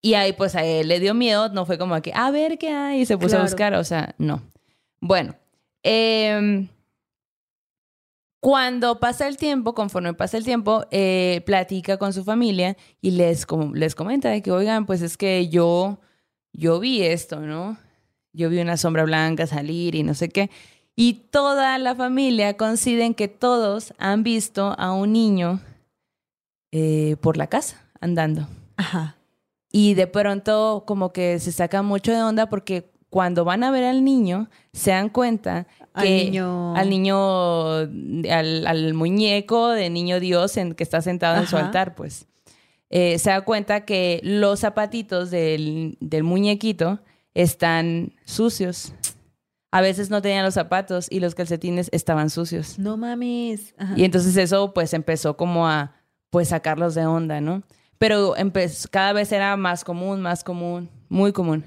[0.00, 2.70] Y ahí pues a él le dio miedo, no fue como que, a ver qué
[2.70, 4.42] hay, y se puso a buscar, o sea, no.
[5.00, 5.34] Bueno,
[5.82, 6.68] em,
[8.44, 13.46] cuando pasa el tiempo, conforme pasa el tiempo, eh, platica con su familia y les,
[13.72, 15.98] les comenta de que, oigan, pues es que yo,
[16.52, 17.78] yo vi esto, ¿no?
[18.34, 20.50] Yo vi una sombra blanca salir y no sé qué.
[20.94, 25.60] Y toda la familia coinciden que todos han visto a un niño
[26.70, 28.46] eh, por la casa andando.
[28.76, 29.16] Ajá.
[29.72, 33.84] Y de pronto como que se saca mucho de onda porque cuando van a ver
[33.84, 37.72] al niño se dan cuenta Al niño- al niño,
[38.30, 42.26] al, al muñeco de niño Dios en, que está sentado en su altar, pues
[42.90, 47.00] eh, se da cuenta que los zapatitos del, del muñequito
[47.32, 48.92] están sucios.
[49.72, 52.78] A veces no tenían los zapatos y los calcetines estaban sucios.
[52.78, 53.74] No mames.
[53.78, 53.94] Ajá.
[53.96, 55.96] Y entonces eso pues empezó como a
[56.30, 57.62] pues sacarlos de onda, ¿no?
[57.98, 58.34] Pero
[58.90, 61.64] cada vez era más común, más común, muy común.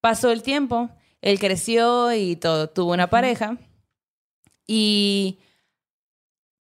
[0.00, 0.90] Pasó el tiempo,
[1.22, 3.56] él creció y todo, tuvo una pareja
[4.66, 5.38] y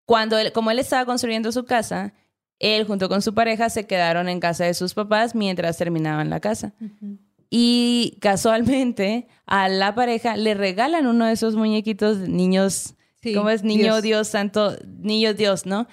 [0.05, 2.13] cuando él, como él estaba construyendo su casa,
[2.59, 6.39] él junto con su pareja se quedaron en casa de sus papás mientras terminaban la
[6.39, 6.73] casa.
[7.49, 13.63] Y casualmente a la pareja le regalan uno de esos muñequitos niños, Sí, ¿cómo es?
[13.63, 14.01] Niño Dios.
[14.01, 14.27] Dios.
[14.27, 15.87] Santo, Niño Dios, ¿no?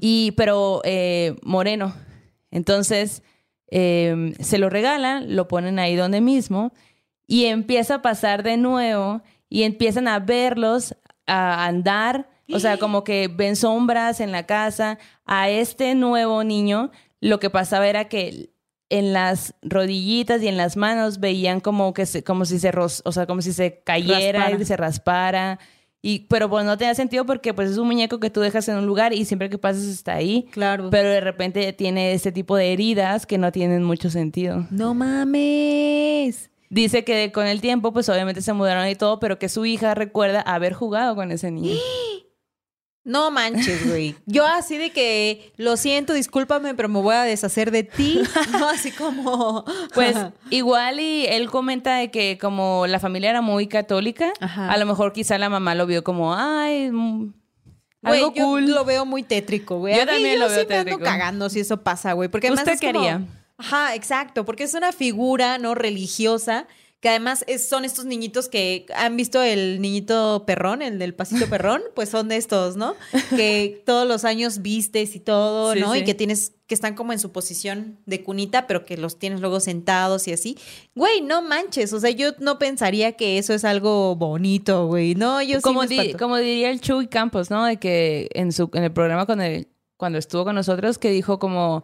[0.00, 1.94] Y pero eh, moreno.
[2.50, 3.22] Entonces
[3.68, 6.72] eh, se lo regalan, lo ponen ahí donde mismo
[7.32, 10.94] y empieza a pasar de nuevo y empiezan a verlos
[11.26, 14.98] a andar, o sea, como que ven sombras en la casa.
[15.24, 18.50] A este nuevo niño lo que pasaba era que
[18.90, 23.12] en las rodillitas y en las manos veían como que se, como si se o
[23.12, 24.62] sea, como si se cayera Raspara.
[24.62, 25.58] y se raspara
[26.02, 28.76] Y, pero pues no tenía sentido porque pues es un muñeco que tú dejas en
[28.76, 30.48] un lugar y siempre que pasas está ahí.
[30.50, 30.90] Claro.
[30.90, 34.66] Pero de repente tiene este tipo de heridas que no tienen mucho sentido.
[34.70, 36.51] no mames.
[36.74, 39.94] Dice que con el tiempo, pues obviamente se mudaron y todo, pero que su hija
[39.94, 41.76] recuerda haber jugado con ese niño.
[43.04, 44.14] No manches, güey.
[44.26, 48.20] Yo así de que lo siento, discúlpame, pero me voy a deshacer de ti.
[48.52, 49.64] No, así como.
[49.94, 50.16] Pues
[50.50, 54.70] igual y él comenta de que como la familia era muy católica, Ajá.
[54.70, 57.32] a lo mejor quizá la mamá lo vio como, ay, mm,
[58.04, 58.70] Güey, algo yo cool.
[58.70, 59.96] lo veo muy tétrico, güey.
[59.96, 61.04] Yo A mí también lo sí veo me ando tétrico.
[61.04, 62.28] cagando si eso pasa, güey.
[62.28, 63.20] Porque además ¿Usted es qué como- haría?
[63.58, 64.44] Ajá, exacto.
[64.44, 65.74] Porque es una figura, ¿no?
[65.74, 66.66] Religiosa.
[67.00, 71.48] Que además es- son estos niñitos que han visto el niñito perrón, el del pasito
[71.48, 72.94] perrón, pues son de estos, ¿no?
[73.30, 75.94] Que todos los años vistes y todo, Sí, ¿no?
[75.94, 75.98] sí.
[75.98, 79.40] Y que tienes, que están como en su posición de cunita, pero que los tienes
[79.40, 80.56] luego sentados y así.
[80.94, 81.92] Güey, no manches.
[81.92, 85.16] O sea, yo no pensaría que eso es algo bonito, güey.
[85.16, 86.18] No, yo sí como, di- espanto.
[86.18, 87.64] como diría el Chuy Campos, ¿no?
[87.64, 89.44] De que en, su, en el programa cuando,
[89.96, 91.82] cuando estuvo con nosotros, que dijo como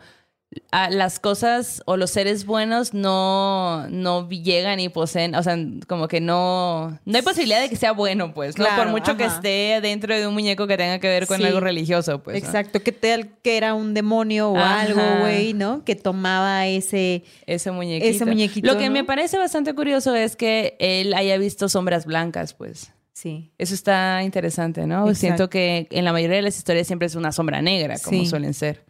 [0.71, 6.21] las cosas o los seres buenos no, no llegan y poseen, o sea, como que
[6.23, 8.65] no, no hay posibilidad de que sea bueno, pues, ¿no?
[8.77, 11.45] Por mucho que esté dentro de un muñeco que tenga que ver con Sí.
[11.45, 12.43] algo religioso, pues.
[12.43, 12.47] ¿no?
[12.49, 14.81] Exacto, que tal que era un demonio o Ajá.
[14.81, 15.85] algo, güey, ¿no?
[15.85, 17.25] Que tomaba ese...
[17.47, 18.09] Ese muñequito.
[18.11, 18.93] Ese muñequito, Lo que ¿no?
[18.95, 22.91] me parece bastante curioso es que él haya visto sombras blancas, pues.
[23.13, 23.53] Sí.
[23.59, 25.01] Eso está interesante, ¿no?
[25.01, 25.15] Exacto.
[25.19, 28.27] Siento que en la mayoría de las historias siempre es una sombra negra, como Sí.
[28.27, 28.85] suelen ser.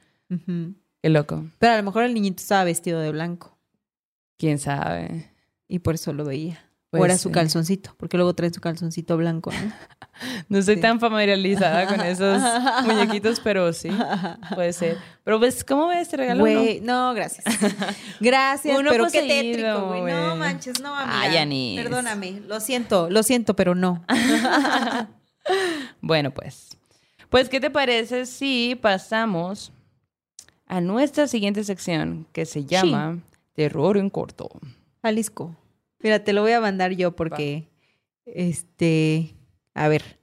[1.08, 1.42] Qué loco.
[1.58, 3.56] Pero a lo mejor el niñito estaba vestido de blanco
[4.36, 5.32] ¿Quién sabe?
[5.66, 6.60] y por eso lo veía.
[6.90, 9.72] Pues o era su calzoncito, porque luego trae su calzoncito blanco, ¿no?
[10.50, 10.80] No estoy Sí.
[10.82, 12.42] tan familiarizada con esos
[12.84, 13.88] muñequitos, pero sí,
[14.54, 14.98] puede ser.
[15.24, 16.40] Pero pues, ¿cómo ves este regalo?
[16.40, 17.44] Güey, no, gracias.
[18.20, 20.12] Gracias, Uno pero qué tétrico, güey.
[20.12, 21.20] No manches, no, amiga.
[21.22, 21.80] Ay, Yanis.
[21.82, 24.04] Perdóname, lo siento, lo siento, pero no.
[26.02, 26.76] Bueno, pues.
[27.30, 29.72] Pues, ¿qué te parece si pasamos
[30.68, 33.18] a nuestra siguiente sección que se llama
[33.54, 34.48] Terror en corto?
[35.02, 35.56] Jalisco.
[36.00, 37.68] Mira, te lo voy a mandar yo porque,
[38.24, 39.34] este,
[39.74, 40.18] a ver.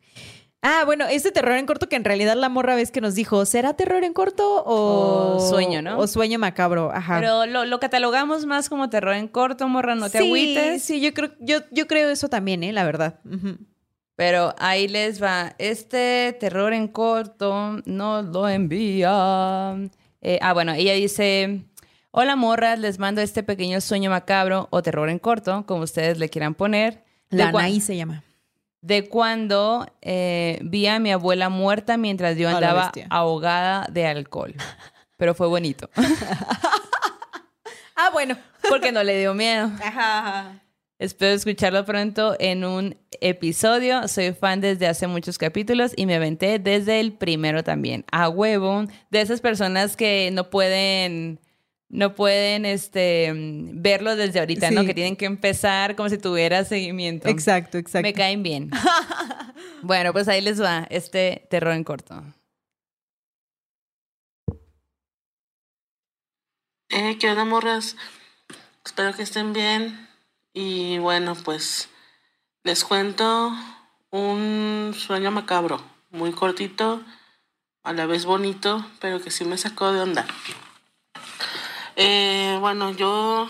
[0.61, 3.45] Ah, bueno, este terror en corto que en realidad la morra ves que nos dijo,
[3.45, 5.99] ¿será terror en corto o, O sueño, ¿no?
[5.99, 7.19] O sueño macabro, ajá.
[7.19, 10.81] Pero lo, lo catalogamos más como terror en corto, morra, no te sí, agüites.
[10.81, 12.73] Sí, yo creo, yo, yo creo eso también, ¿eh?
[12.73, 13.19] La verdad.
[14.15, 15.53] Pero ahí les va.
[15.59, 19.75] Este terror en corto nos lo envía.
[20.27, 21.61] Eh, ah, bueno, ella dice:
[22.09, 26.29] Hola morras, les mando este pequeño sueño macabro o terror en corto, como ustedes le
[26.29, 27.03] quieran poner.
[27.29, 28.23] La Anaí se llama.
[28.81, 34.55] de cuando eh, vi a mi abuela muerta mientras yo andaba ahogada de alcohol.
[35.15, 35.89] Pero fue bonito.
[37.97, 38.35] Ah, bueno.
[38.69, 39.71] Porque no le dio miedo.
[39.81, 40.59] Ajá, ajá.
[40.97, 44.07] Espero escucharlo pronto en un episodio.
[44.07, 48.05] Soy fan desde hace muchos capítulos y me aventé desde el primero también.
[48.11, 48.85] A huevo.
[49.09, 51.41] De esas personas que no pueden,
[51.89, 54.85] no pueden este, verlo desde ahorita, ¿no?
[54.85, 57.27] Que tienen que empezar como si tuviera seguimiento.
[57.27, 58.07] Exacto, exacto.
[58.07, 58.71] Me caen bien.
[59.81, 62.23] bueno, pues ahí les va este terror en corto.
[66.87, 67.97] Eh, ¿qué onda, morras?
[68.85, 70.05] Espero que estén bien.
[70.57, 71.89] Y bueno, pues
[72.63, 73.51] les cuento
[74.09, 75.81] un sueño macabro,
[76.11, 77.03] muy cortito,
[77.83, 80.25] a la vez bonito, pero que sí me sacó de onda.
[81.97, 83.49] Eh, bueno, yo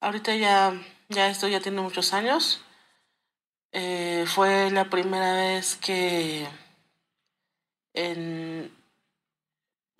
[0.00, 0.78] ahorita ya,
[1.08, 2.60] ya esto ya tiene muchos años.
[3.72, 6.46] Eh, fue la primera vez que
[7.94, 8.70] en,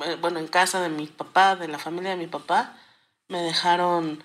[0.04, 2.76] eh, bueno, en casa de mi papá, de la familia de mi papá,
[3.28, 4.22] me dejaron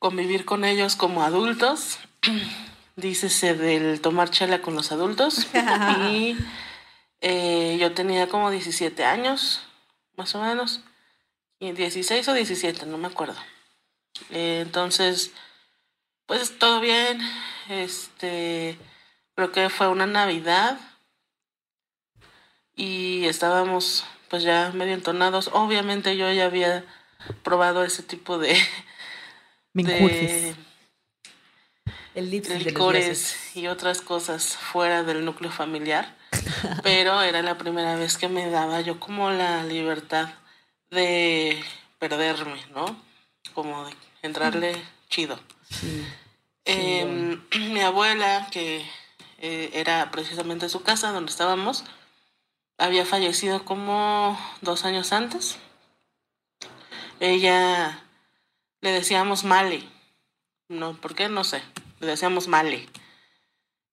[0.00, 2.00] convivir con ellos como adultos.
[2.96, 5.46] Dícese del tomar chela con los adultos.
[6.10, 6.36] y
[7.20, 9.62] eh, yo tenía como 17 años,
[10.16, 10.80] más o menos.
[11.60, 13.36] Y 16 o 17, no me acuerdo.
[14.30, 15.32] Eh, entonces,
[16.26, 17.20] pues todo bien.
[17.68, 18.76] Este,
[19.34, 20.78] creo que fue una Navidad
[22.74, 25.50] y estábamos pues ya medio entonados.
[25.52, 26.84] Obviamente yo ya había
[27.42, 28.56] probado ese tipo de,
[29.72, 30.54] Me de
[32.22, 36.16] licores y otras cosas fuera del núcleo familiar,
[36.82, 40.28] pero era la primera vez que me daba yo como la libertad
[40.90, 41.62] de
[41.98, 43.00] perderme, ¿no?
[43.54, 44.74] Como de entrarle
[45.08, 45.38] chido.
[46.64, 47.40] Em,
[47.72, 48.84] mi abuela, que
[49.38, 51.84] eh, era precisamente su casa donde estábamos,
[52.76, 55.58] había fallecido como dos años antes.
[57.20, 58.02] Ella
[58.80, 59.82] le decíamos Male.
[60.68, 61.28] No, ¿por qué?
[61.28, 61.62] No sé.
[62.00, 62.86] Le decíamos Male.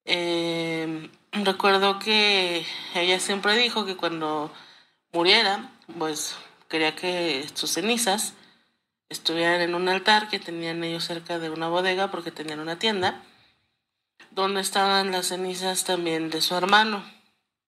[0.05, 2.65] Eh, recuerdo que
[2.95, 4.53] ella siempre dijo que cuando
[5.11, 6.35] muriera, pues
[6.69, 8.33] quería que sus cenizas
[9.09, 13.23] estuvieran en un altar que tenían ellos cerca de una bodega porque tenían una tienda,
[14.31, 17.03] donde estaban las cenizas también de su hermano.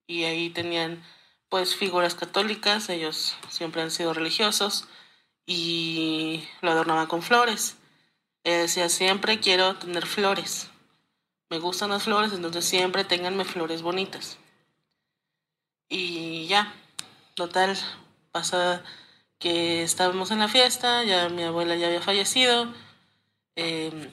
[0.07, 1.03] Y ahí tenían
[1.49, 4.87] pues figuras católicas, ellos siempre han sido religiosos
[5.49, 7.75] y lo adornaban con flores.
[8.43, 10.69] Ella decía, siempre quiero tener flores.
[11.49, 14.37] Me gustan las flores, entonces siempre ténganme flores bonitas.
[15.89, 16.71] Y ya,
[17.33, 17.75] total,
[18.31, 18.83] pasa
[19.39, 22.71] que estábamos en la fiesta, ya mi abuela ya había fallecido.
[23.55, 24.11] eh,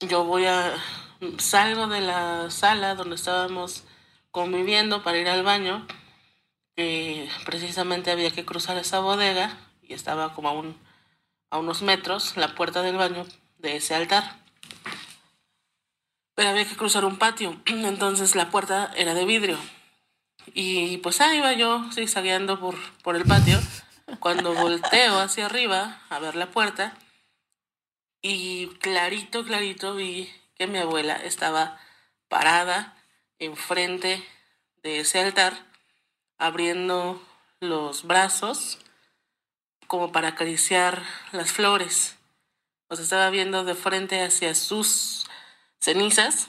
[0.00, 0.74] yo voy a,
[1.38, 3.84] salgo de la sala donde estábamos
[4.32, 5.86] conviviendo para ir al baño.
[7.46, 10.74] precisamente había que cruzar esa bodega y estaba como a, un,
[11.50, 13.26] a unos metros la puerta del baño
[13.58, 14.38] de ese altar.
[16.34, 19.58] Pero había que cruzar un patio, entonces la puerta era de vidrio.
[20.54, 23.60] Y pues ahí iba yo zigzagueando por, por el patio
[24.18, 26.94] cuando volteo hacia arriba a ver la puerta
[28.22, 31.78] y clarito, clarito vi que mi abuela estaba
[32.28, 32.96] parada
[33.38, 34.26] enfrente
[34.82, 35.52] de ese altar
[36.38, 37.22] abriendo
[37.60, 38.78] los brazos
[39.92, 42.16] como para acariciar las flores.
[42.88, 45.26] Sea, estaba viendo de frente hacia sus
[45.80, 46.48] cenizas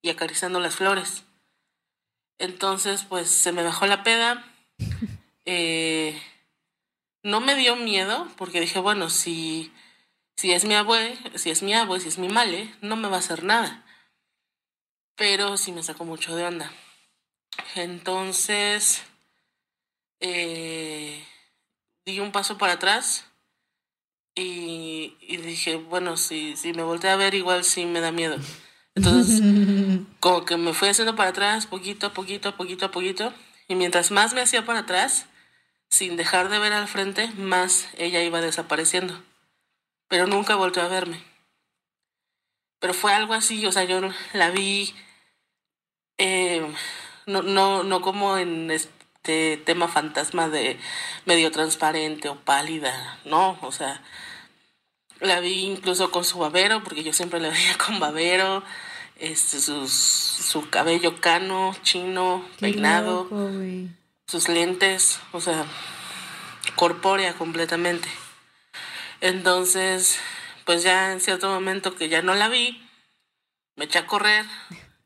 [0.00, 1.24] y acariciando las flores.
[2.38, 4.44] Entonces, pues se me bajó la peda.
[5.44, 6.22] Eh,
[7.24, 9.72] no me dio miedo porque dije, bueno, si,
[10.36, 13.16] si es mi abue, si es mi abue, si es mi male, no me va
[13.16, 13.84] a hacer nada.
[15.16, 16.70] Pero sí me sacó mucho de onda.
[17.74, 19.02] Entonces,
[20.20, 21.26] eh,
[22.04, 23.24] di un paso para atrás
[24.34, 28.36] y, y dije, bueno, si, si me volteé a ver, igual sí me da miedo.
[28.94, 29.40] Entonces,
[30.20, 33.32] como que me fui haciendo para atrás, poquito a poquito, poquito a poquito.
[33.68, 35.26] Y mientras más me hacía para atrás,
[35.90, 39.22] sin dejar de ver al frente, más ella iba desapareciendo.
[40.08, 41.22] Pero nunca volvió a verme.
[42.80, 44.00] Pero fue algo así, o sea, yo
[44.32, 44.94] la vi
[46.18, 46.64] eh,
[47.26, 48.70] no, no, no como en
[49.22, 50.80] este tema fantasma de
[51.26, 54.02] medio transparente o pálida, no, o sea,
[55.20, 58.64] la vi incluso con su babero, porque yo siempre la veía con babero,
[59.20, 63.28] este, sus, su cabello cano, chino, peinado,
[64.26, 65.66] sus lentes, o sea,
[66.74, 68.08] corpórea completamente.
[69.20, 70.18] Entonces,
[70.64, 72.84] pues ya en cierto momento que ya no la vi,
[73.76, 74.44] me eché a correr,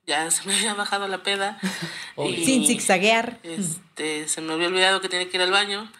[0.07, 1.59] ya se me había bajado la peda.
[2.17, 3.39] y, Sin zigzaguear.
[3.43, 5.91] Este, se me había olvidado que tenía que ir al baño.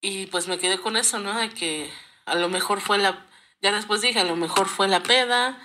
[0.00, 1.38] Y pues me quedé con eso, ¿no?
[1.38, 1.90] De que
[2.26, 3.26] a lo mejor fue la...
[3.62, 5.58] Ya después dije, a lo mejor fue la peda.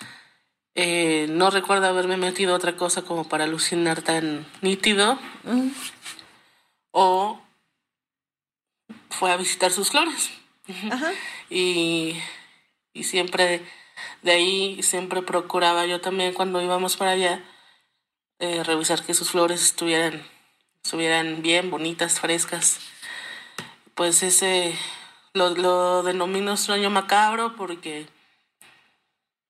[0.73, 5.19] Eh, no recuerdo haberme metido otra cosa como para alucinar tan nítido.
[6.91, 7.41] O
[9.09, 10.31] fue a visitar sus flores.
[10.89, 11.11] Ajá.
[11.53, 12.15] Y,
[12.93, 13.61] y siempre,
[14.21, 17.43] de ahí, siempre procuraba yo también cuando íbamos para allá,
[18.39, 20.25] eh, revisar que sus flores estuvieran,
[20.83, 22.79] estuvieran bien, bonitas, frescas.
[23.95, 24.75] Pues ese
[25.33, 28.07] lo, lo denomino sueño macabro porque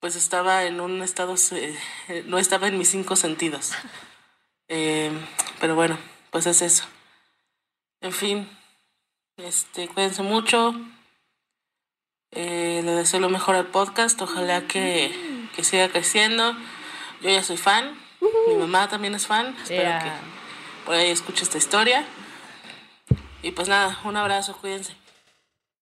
[0.02, 3.72] pues estaba en un estado, eh, no estaba en mis cinco sentidos.
[4.74, 5.12] Eh,
[5.60, 5.98] pero bueno,
[6.30, 6.86] pues es eso.
[8.00, 8.50] En fin,
[9.36, 10.74] este, cuídense mucho.
[12.32, 14.22] Eh, le deseo lo mejor al podcast.
[14.22, 15.14] Ojalá que,
[15.56, 16.54] que siga creciendo.
[17.22, 17.94] Yo ya soy fan.
[18.48, 19.56] Mi mamá también es fan.
[19.64, 20.00] Espero Yeah.
[20.04, 20.12] que
[20.86, 22.06] por ahí escuche esta historia.
[23.44, 24.96] Y pues nada, un abrazo, cuídense.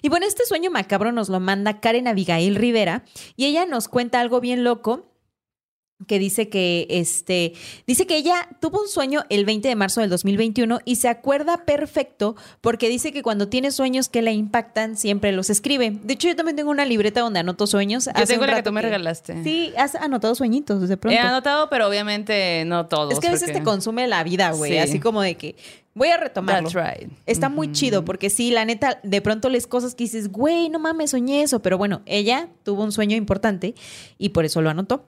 [0.00, 3.04] Y bueno, este sueño macabro nos lo manda Karen Abigail Rivera
[3.36, 5.04] y ella nos cuenta algo bien loco
[6.06, 7.54] que dice que este
[7.86, 11.64] dice que ella tuvo un sueño el 20 de marzo del 2021 y se acuerda
[11.64, 15.98] perfecto porque dice que cuando tiene sueños que le impactan siempre los escribe.
[16.04, 18.04] De hecho, yo también tengo una libreta donde anoto sueños.
[18.04, 19.42] Yo Hace tengo la que tú me regalaste.
[19.42, 21.16] Sí, has anotado sueñitos de pronto.
[21.16, 23.14] He anotado, pero obviamente no todos.
[23.14, 24.78] es que a veces porque- te consume la vida, güey, Sí.
[24.78, 25.56] así como de que
[25.94, 26.70] voy a retomarlo.
[26.70, 27.10] That's right.
[27.26, 30.78] Está muy chido porque sí, la neta, de pronto les cosas que dices, güey, no
[30.78, 31.60] mames, soñé eso.
[31.60, 33.74] Pero bueno, ella tuvo un sueño importante
[34.16, 35.04] y por eso lo anotó.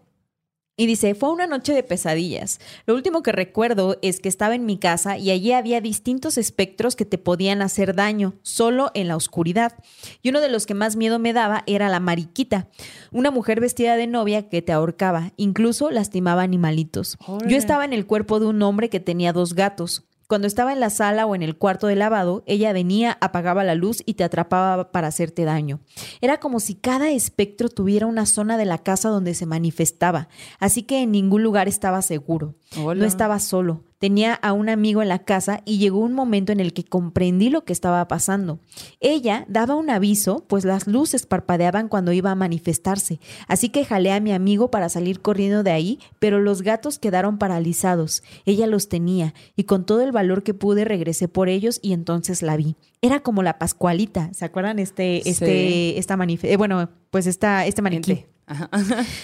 [0.76, 2.58] Y dice, fue una noche de pesadillas.
[2.86, 6.96] Lo último que recuerdo es que estaba en mi casa y allí había distintos espectros
[6.96, 9.74] que te podían hacer daño, solo en la oscuridad.
[10.22, 12.68] Y uno de los que más miedo me daba era la mariquita,
[13.12, 17.18] una mujer vestida de novia que te ahorcaba, incluso lastimaba animalitos.
[17.46, 20.06] Yo estaba en el cuerpo de un hombre que tenía dos gatos.
[20.30, 23.74] Cuando estaba en la sala o en el cuarto de lavado, ella venía, apagaba la
[23.74, 25.80] luz y te atrapaba para hacerte daño.
[26.20, 30.28] Era como si cada espectro tuviera una zona de la casa donde se manifestaba,
[30.60, 32.54] así que en ningún lugar estaba seguro.
[32.80, 33.00] Hola.
[33.00, 33.82] No estaba solo.
[34.00, 37.50] Tenía a un amigo en la casa y llegó un momento en el que comprendí
[37.50, 38.58] lo que estaba pasando.
[38.98, 44.10] Ella daba un aviso, pues las luces parpadeaban cuando iba a manifestarse, así que jalé
[44.10, 48.22] a mi amigo para salir corriendo de ahí, pero los gatos quedaron paralizados.
[48.46, 52.40] Ella los tenía y con todo el valor que pude regresé por ellos y entonces
[52.40, 52.76] la vi.
[53.02, 55.94] Era como la Pascualita, ¿se acuerdan este este Sí.
[55.98, 58.24] esta eh, bueno, pues esta este maniquí?
[58.50, 58.68] Ajá.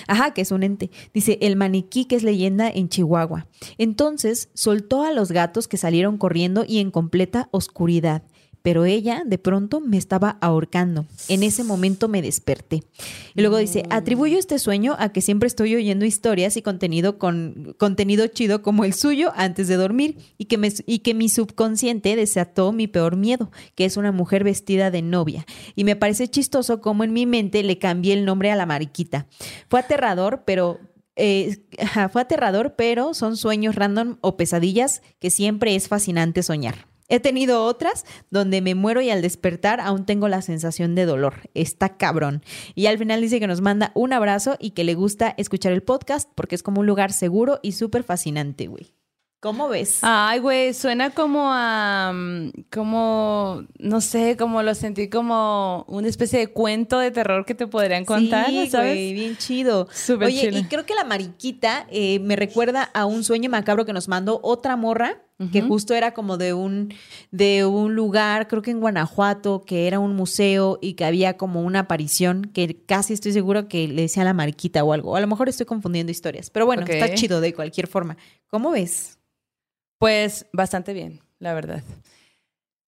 [0.07, 0.91] Ajá, que es un ente.
[1.13, 3.47] Dice, el maniquí que es leyenda en Chihuahua.
[3.77, 8.23] Entonces soltó a los gatos que salieron corriendo y en completa oscuridad.
[8.67, 11.07] Pero ella de pronto me estaba ahorcando.
[11.29, 12.83] En ese momento me desperté.
[13.37, 17.77] Y luego dice, atribuyo este sueño a que siempre estoy oyendo historias y contenido con
[17.79, 22.17] contenido chido como el suyo antes de dormir y que, me, y que mi subconsciente
[22.17, 25.47] desató mi peor miedo, que es una mujer vestida de novia.
[25.77, 29.29] Y me parece chistoso cómo en mi mente le cambié el nombre a la mariquita.
[29.69, 30.81] Fue aterrador, pero
[31.15, 31.59] eh,
[32.11, 36.96] fue aterrador, pero son sueños random o pesadillas que siempre es fascinante soñar.
[37.09, 41.49] He tenido otras donde me muero y al despertar aún tengo la sensación de dolor.
[41.55, 42.43] Está cabrón.
[42.75, 45.83] Y al final dice que nos manda un abrazo y que le gusta escuchar el
[45.83, 48.93] podcast porque es como un lugar seguro y súper fascinante, güey.
[49.39, 49.99] ¿Cómo ves?
[50.03, 52.11] Ay, güey, suena como a.
[52.13, 53.65] mm, como.
[53.79, 58.05] No sé, como lo sentí como una especie de cuento de terror que te podrían
[58.07, 58.95] contar, sí, ¿sabes?
[58.95, 59.89] güey, bien chido.
[59.93, 60.59] Súper Oye, chido.
[60.59, 64.41] y creo que la mariquita eh, me recuerda a un sueño macabro que nos mandó
[64.43, 66.95] otra morra, que justo era como de un,
[67.31, 71.61] de un lugar, creo que en Guanajuato, que era un museo y que había como
[71.63, 75.15] una aparición que casi estoy seguro que le decía la mariquita o algo.
[75.15, 78.17] A lo mejor estoy confundiendo historias, pero bueno, está chido de cualquier forma.
[78.47, 79.19] ¿Cómo ves?
[79.99, 81.83] Pues bastante bien, la verdad.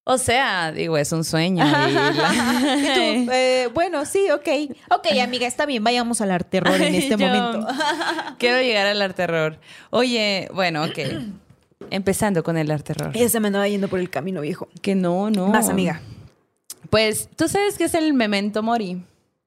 [0.05, 1.63] O sea, digo, es un sueño.
[1.67, 4.49] y la- Y tú, eh, bueno, sí, ok.
[4.91, 7.67] Ok, amiga, está bien, vayamos al arte terror en este momento.
[8.39, 9.59] Quiero llegar al arte terror.
[9.91, 10.99] Oye, bueno, ok.
[11.91, 13.17] Empezando con el arte terror.
[13.17, 14.69] Ella se me andaba yendo por el camino viejo.
[14.83, 15.51] Que no, no.
[15.53, 16.01] Vas, amiga.
[16.91, 19.03] Pues, ¿tú sabes qué es el memento mori?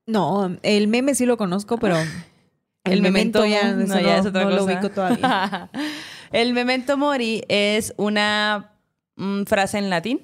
[0.05, 1.95] No, el meme sí lo conozco, pero
[2.83, 4.73] el, memento, ya, no, ya no- es otra no lo cosa.
[4.73, 5.69] ubico todavía.
[6.31, 8.71] el memento mori es una
[9.15, 10.21] mm, frase en latín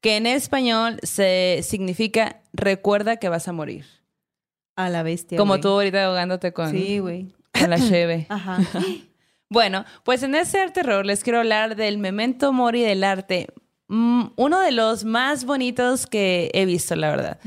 [0.00, 3.84] que en español se significa recuerda que vas a morir.
[4.76, 5.36] A la bestia.
[5.38, 5.60] Como güey.
[5.60, 7.32] tú ahorita ahogándote con, Sí, güey.
[7.52, 8.26] con la cheve.
[8.28, 8.58] Ajá.
[9.50, 13.46] Bueno, pues en este arte terror les quiero hablar del memento mori del arte.
[13.88, 17.40] Mm, uno de los más bonitos que he visto, la verdad.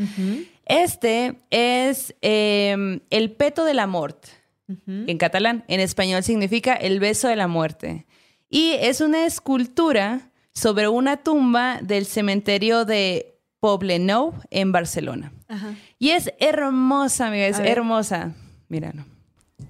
[0.66, 4.26] Este es eh, el peto de la mort
[4.68, 5.04] ujú.
[5.08, 5.64] en catalán.
[5.68, 8.08] En español significa el beso de la muerte.
[8.50, 15.32] Y es una escultura sobre una tumba del cementerio de Poblenou en Barcelona.
[15.48, 15.76] Ajá.
[16.00, 18.34] Y es hermosa, amiga, es hermosa.
[18.68, 19.06] Míralo,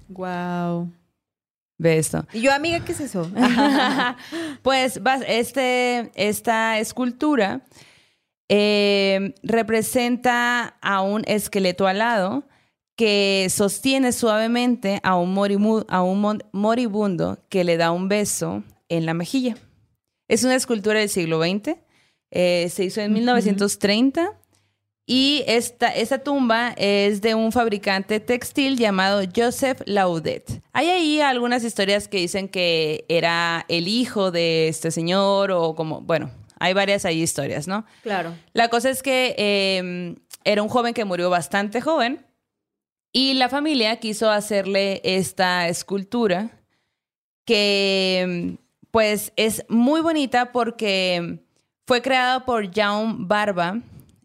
[0.08, 0.92] Wow.
[1.84, 2.26] Esto.
[2.32, 3.30] Y yo, amiga, ¿qué es eso?
[4.62, 7.62] pues este, esta escultura
[8.48, 12.44] eh, representa a un esqueleto alado
[12.96, 16.02] que sostiene suavemente a un, a
[16.52, 19.56] moribundo que le da un beso en la mejilla.
[20.28, 21.76] Es una escultura del siglo XX.
[22.30, 24.41] eh, se hizo en 1930
[25.04, 30.62] Y esta, esta tumba es de un fabricante textil llamado Joseph Laudet.
[30.72, 36.00] Hay ahí algunas historias que dicen que era el hijo de este señor o como,
[36.00, 36.30] bueno,
[36.60, 37.84] hay varias ahí historias, ¿no?
[38.02, 38.34] Claro.
[38.52, 42.24] La cosa es que eh, era un joven que murió bastante joven
[43.12, 46.50] y la familia quiso hacerle esta escultura
[47.44, 48.56] que
[48.90, 51.40] pues es muy bonita porque
[51.86, 53.80] fue creada por Jaume Barba.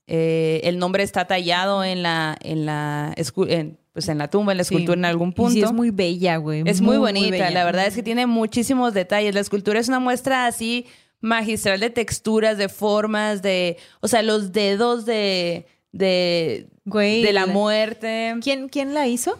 [0.08, 4.58] Eh, el nombre está tallado en la, en la, en, pues en la tumba, en
[4.58, 5.00] la escultura Sí.
[5.00, 5.52] en algún Y punto.
[5.54, 6.64] sí, es muy bella, güey.
[6.66, 9.34] Es muy, bonita, la verdad es que tiene muchísimos detalles.
[9.36, 10.86] La escultura es una muestra así
[11.20, 17.48] magistral de texturas, de formas, de, o sea, los dedos de, de, Güey, de la-
[17.48, 18.36] muerte.
[18.42, 19.38] ¿Quién, ¿Quién la hizo?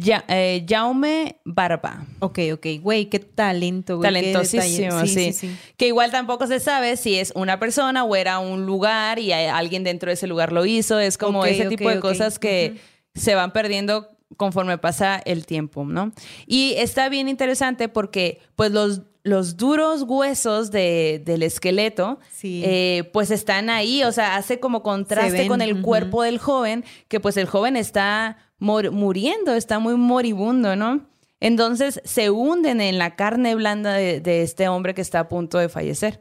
[0.00, 2.06] Ya, eh, Jaume Barba.
[2.20, 2.66] Ok, ok.
[2.80, 4.08] Güey, qué talento, güey.
[4.08, 9.18] Talentosísimo, sí, Que igual tampoco se sabe si es una persona o era un lugar
[9.18, 11.00] y alguien dentro de ese lugar lo hizo.
[11.00, 12.76] Es como ese tipo de cosas que
[13.14, 16.12] se van perdiendo conforme pasa el tiempo, ¿no?
[16.46, 22.62] Y está bien interesante porque pues los, los duros huesos de- del esqueleto Sí.
[22.64, 26.84] eh, pues están ahí, o sea, hace como contraste ven, con el cuerpo del joven,
[27.08, 31.06] que pues el joven está muriendo, está muy moribundo, ¿no?
[31.40, 35.58] Entonces se hunden en la carne blanda de, de este hombre que está a punto
[35.58, 36.20] de fallecer.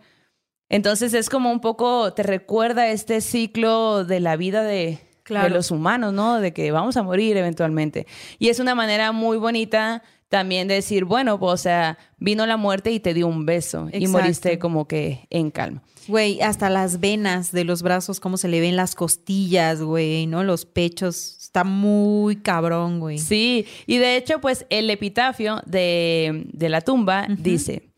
[0.69, 5.49] Entonces es como un poco, te recuerda este ciclo de la vida de, Claro.
[5.49, 6.39] de los humanos, ¿no?
[6.39, 8.07] De que vamos a morir eventualmente.
[8.39, 12.57] Y es una manera muy bonita también de decir, bueno, pues, o sea, vino la
[12.57, 15.83] muerte y te dio un beso y moriste como que en calma.
[16.07, 20.43] Güey, hasta las venas de los brazos, cómo se le ven las costillas, güey, ¿no?
[20.43, 21.36] Los pechos.
[21.47, 23.19] Está muy cabrón, güey.
[23.19, 27.89] Sí, y de hecho, pues el epitafio de, de la tumba dice,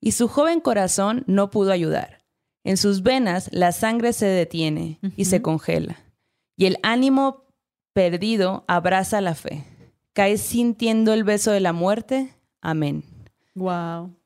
[0.00, 2.24] y su joven corazón no pudo ayudar.
[2.64, 5.96] En sus venas la sangre se detiene y se congela.
[6.56, 7.44] Y el ánimo
[7.92, 9.64] perdido abraza la fe.
[10.14, 12.34] Cae sintiendo el beso de la muerte.
[12.62, 13.04] Amén.
[13.54, 14.16] Wow.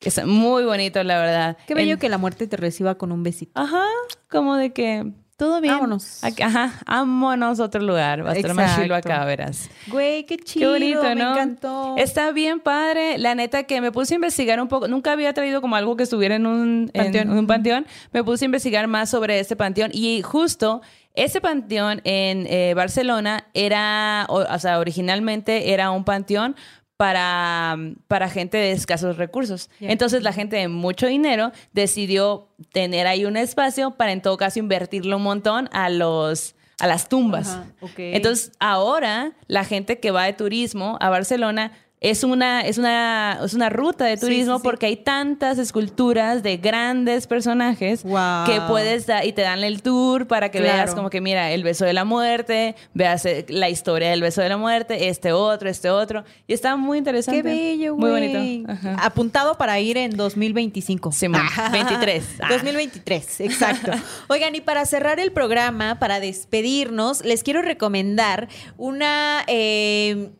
[0.00, 1.58] Es muy bonito, la verdad.
[1.68, 3.52] Qué bello que la muerte te reciba con un besito.
[3.54, 3.86] Ajá,
[4.28, 5.72] como de que todo bien.
[5.72, 6.22] Vámonos.
[6.22, 8.26] Ajá, vámonos a otro lugar.
[8.26, 9.70] Va a estar más chilo acá, verás.
[9.86, 10.72] Güey, qué chido.
[10.72, 11.32] bonito, Me ¿no?
[11.32, 11.94] encantó.
[11.96, 13.16] Está bien padre.
[13.16, 14.86] La neta que me puse a investigar un poco.
[14.86, 17.30] Nunca había traído como algo que estuviera en un en Panteón.
[17.30, 17.86] un panteón.
[18.12, 19.90] Me puse a investigar más sobre este panteón.
[19.94, 20.82] Y justo
[21.14, 26.54] ese panteón en eh, Barcelona era, o, o sea, originalmente era un panteón
[27.00, 27.78] para,
[28.08, 29.70] para gente de escasos recursos.
[29.80, 34.58] Entonces la gente de mucho dinero decidió tener ahí un espacio para en todo caso
[34.58, 37.58] invertirle un montón a los a las tumbas.
[37.96, 41.72] Entonces, ahora la gente que va de turismo a Barcelona
[42.02, 44.64] es una, es una, es una ruta de Sí, turismo sí, sí.
[44.64, 48.46] porque hay tantas esculturas de grandes personajes Wow.
[48.46, 50.76] que puedes dar y te dan el tour para que Claro.
[50.78, 54.40] veas como que mira el beso de la muerte, veas eh, la historia del beso
[54.40, 56.24] de la muerte, este otro, este otro.
[56.46, 57.42] Y está muy interesante.
[57.42, 58.32] Qué bello, Muy güey.
[58.32, 58.72] bonito.
[58.72, 58.94] Ajá.
[59.04, 61.12] Apuntado para ir en 2025.
[61.12, 61.42] Simón,
[61.72, 62.24] 23.
[62.40, 62.48] Ah.
[62.50, 63.92] 2023, exacto.
[64.28, 68.48] Oigan, y para cerrar el programa, para despedirnos, les quiero recomendar
[68.78, 69.44] una...
[69.48, 70.30] eh,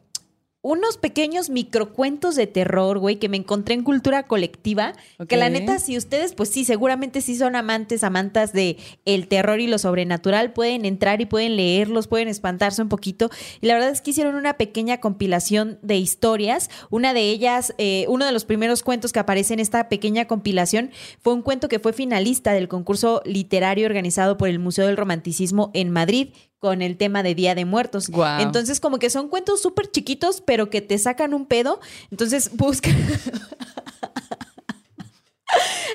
[0.62, 4.92] unos pequeños microcuentos de terror, güey, que me encontré en Cultura Colectiva.
[5.26, 9.60] Que la neta, si ustedes, pues sí, seguramente sí son amantes, amantas de el terror
[9.60, 13.30] y lo sobrenatural, pueden entrar y pueden leerlos, pueden espantarse un poquito.
[13.62, 16.68] Y la verdad es que hicieron una pequeña compilación de historias.
[16.90, 20.90] Una de ellas, eh, uno de los primeros cuentos que aparece en esta pequeña compilación
[21.22, 25.70] fue un cuento que fue finalista del concurso literario organizado por el Museo del Romanticismo
[25.72, 28.10] en Madrid con el tema de Día de Muertos.
[28.38, 31.80] Entonces, como que son cuentos súper chiquitos, pero que te sacan un pedo.
[32.10, 32.90] Entonces, busca.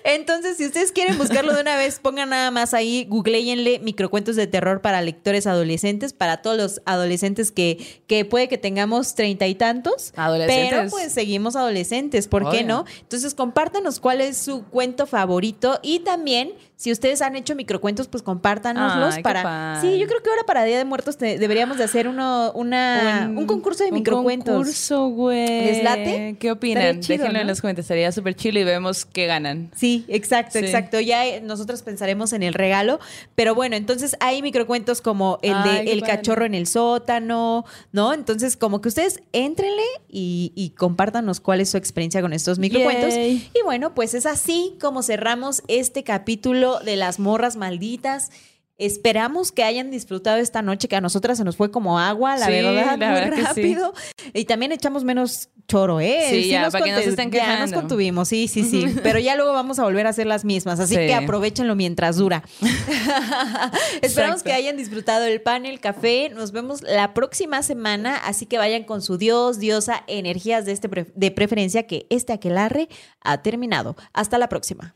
[0.04, 4.46] Entonces, si ustedes quieren buscarlo de una vez, pongan nada más ahí, googleenle microcuentos de
[4.46, 9.56] terror para lectores adolescentes, para todos los adolescentes que, que puede que tengamos treinta y
[9.56, 10.14] tantos.
[10.16, 10.70] Adolescentes.
[10.70, 12.86] Pero pues seguimos adolescentes, ¿por qué no?
[13.02, 18.22] Entonces, compártanos cuál es su cuento favorito y también, si ustedes han hecho microcuentos, pues
[18.22, 19.80] compártanoslos Ay, para...
[19.82, 23.32] Sí, yo creo que ahora para Día de Muertos te- deberíamos de hacer uno, una,
[23.34, 24.54] un, concurso de un microcuentos.
[24.56, 25.66] concurso, güey.
[25.66, 26.36] ¿Les late?
[26.40, 26.84] ¿Qué opinan?
[26.84, 27.52] Estaría chido, Déjenlo en ¿no?
[27.52, 27.88] los comentarios.
[27.88, 29.72] Sería súper chido y vemos qué ganan.
[29.76, 30.66] Sí, exacto, Sí.
[30.66, 31.00] exacto.
[31.00, 33.00] Ya eh, nosotros pensaremos en el regalo,
[33.36, 36.16] pero bueno, entonces hay microcuentos como el de Ay, El padre.
[36.18, 38.14] cachorro en el sótano, ¿no?
[38.14, 43.14] Entonces, como que ustedes éntrenle y, y compártanos cuál es su experiencia con estos microcuentos.
[43.14, 43.50] Yay.
[43.54, 48.30] Y bueno, pues es así como cerramos este capítulo de las morras malditas.
[48.78, 52.48] Esperamos que hayan disfrutado esta noche, que a nosotras se nos fue como agua, la
[52.48, 53.62] Sí, verdad, la muy verdad sí.
[53.62, 53.94] rápido.
[54.34, 56.28] Y también echamos menos choro, ¿eh?
[56.30, 57.76] Sí, ya, nos para que no se conte- estén Ya nos quejando.
[57.80, 58.94] contuvimos, sí, sí, sí.
[59.02, 61.00] Pero ya luego vamos a volver a hacer las mismas, así Sí.
[61.08, 62.44] que aprovechenlo mientras dura.
[64.02, 66.30] Esperamos que hayan disfrutado el pan, el café.
[66.36, 70.90] Nos vemos la próxima semana, así que vayan con su dios, diosa, energías de, este
[70.90, 72.90] pre- de preferencia que este aquelarre
[73.22, 73.96] ha terminado.
[74.12, 74.96] Hasta la próxima.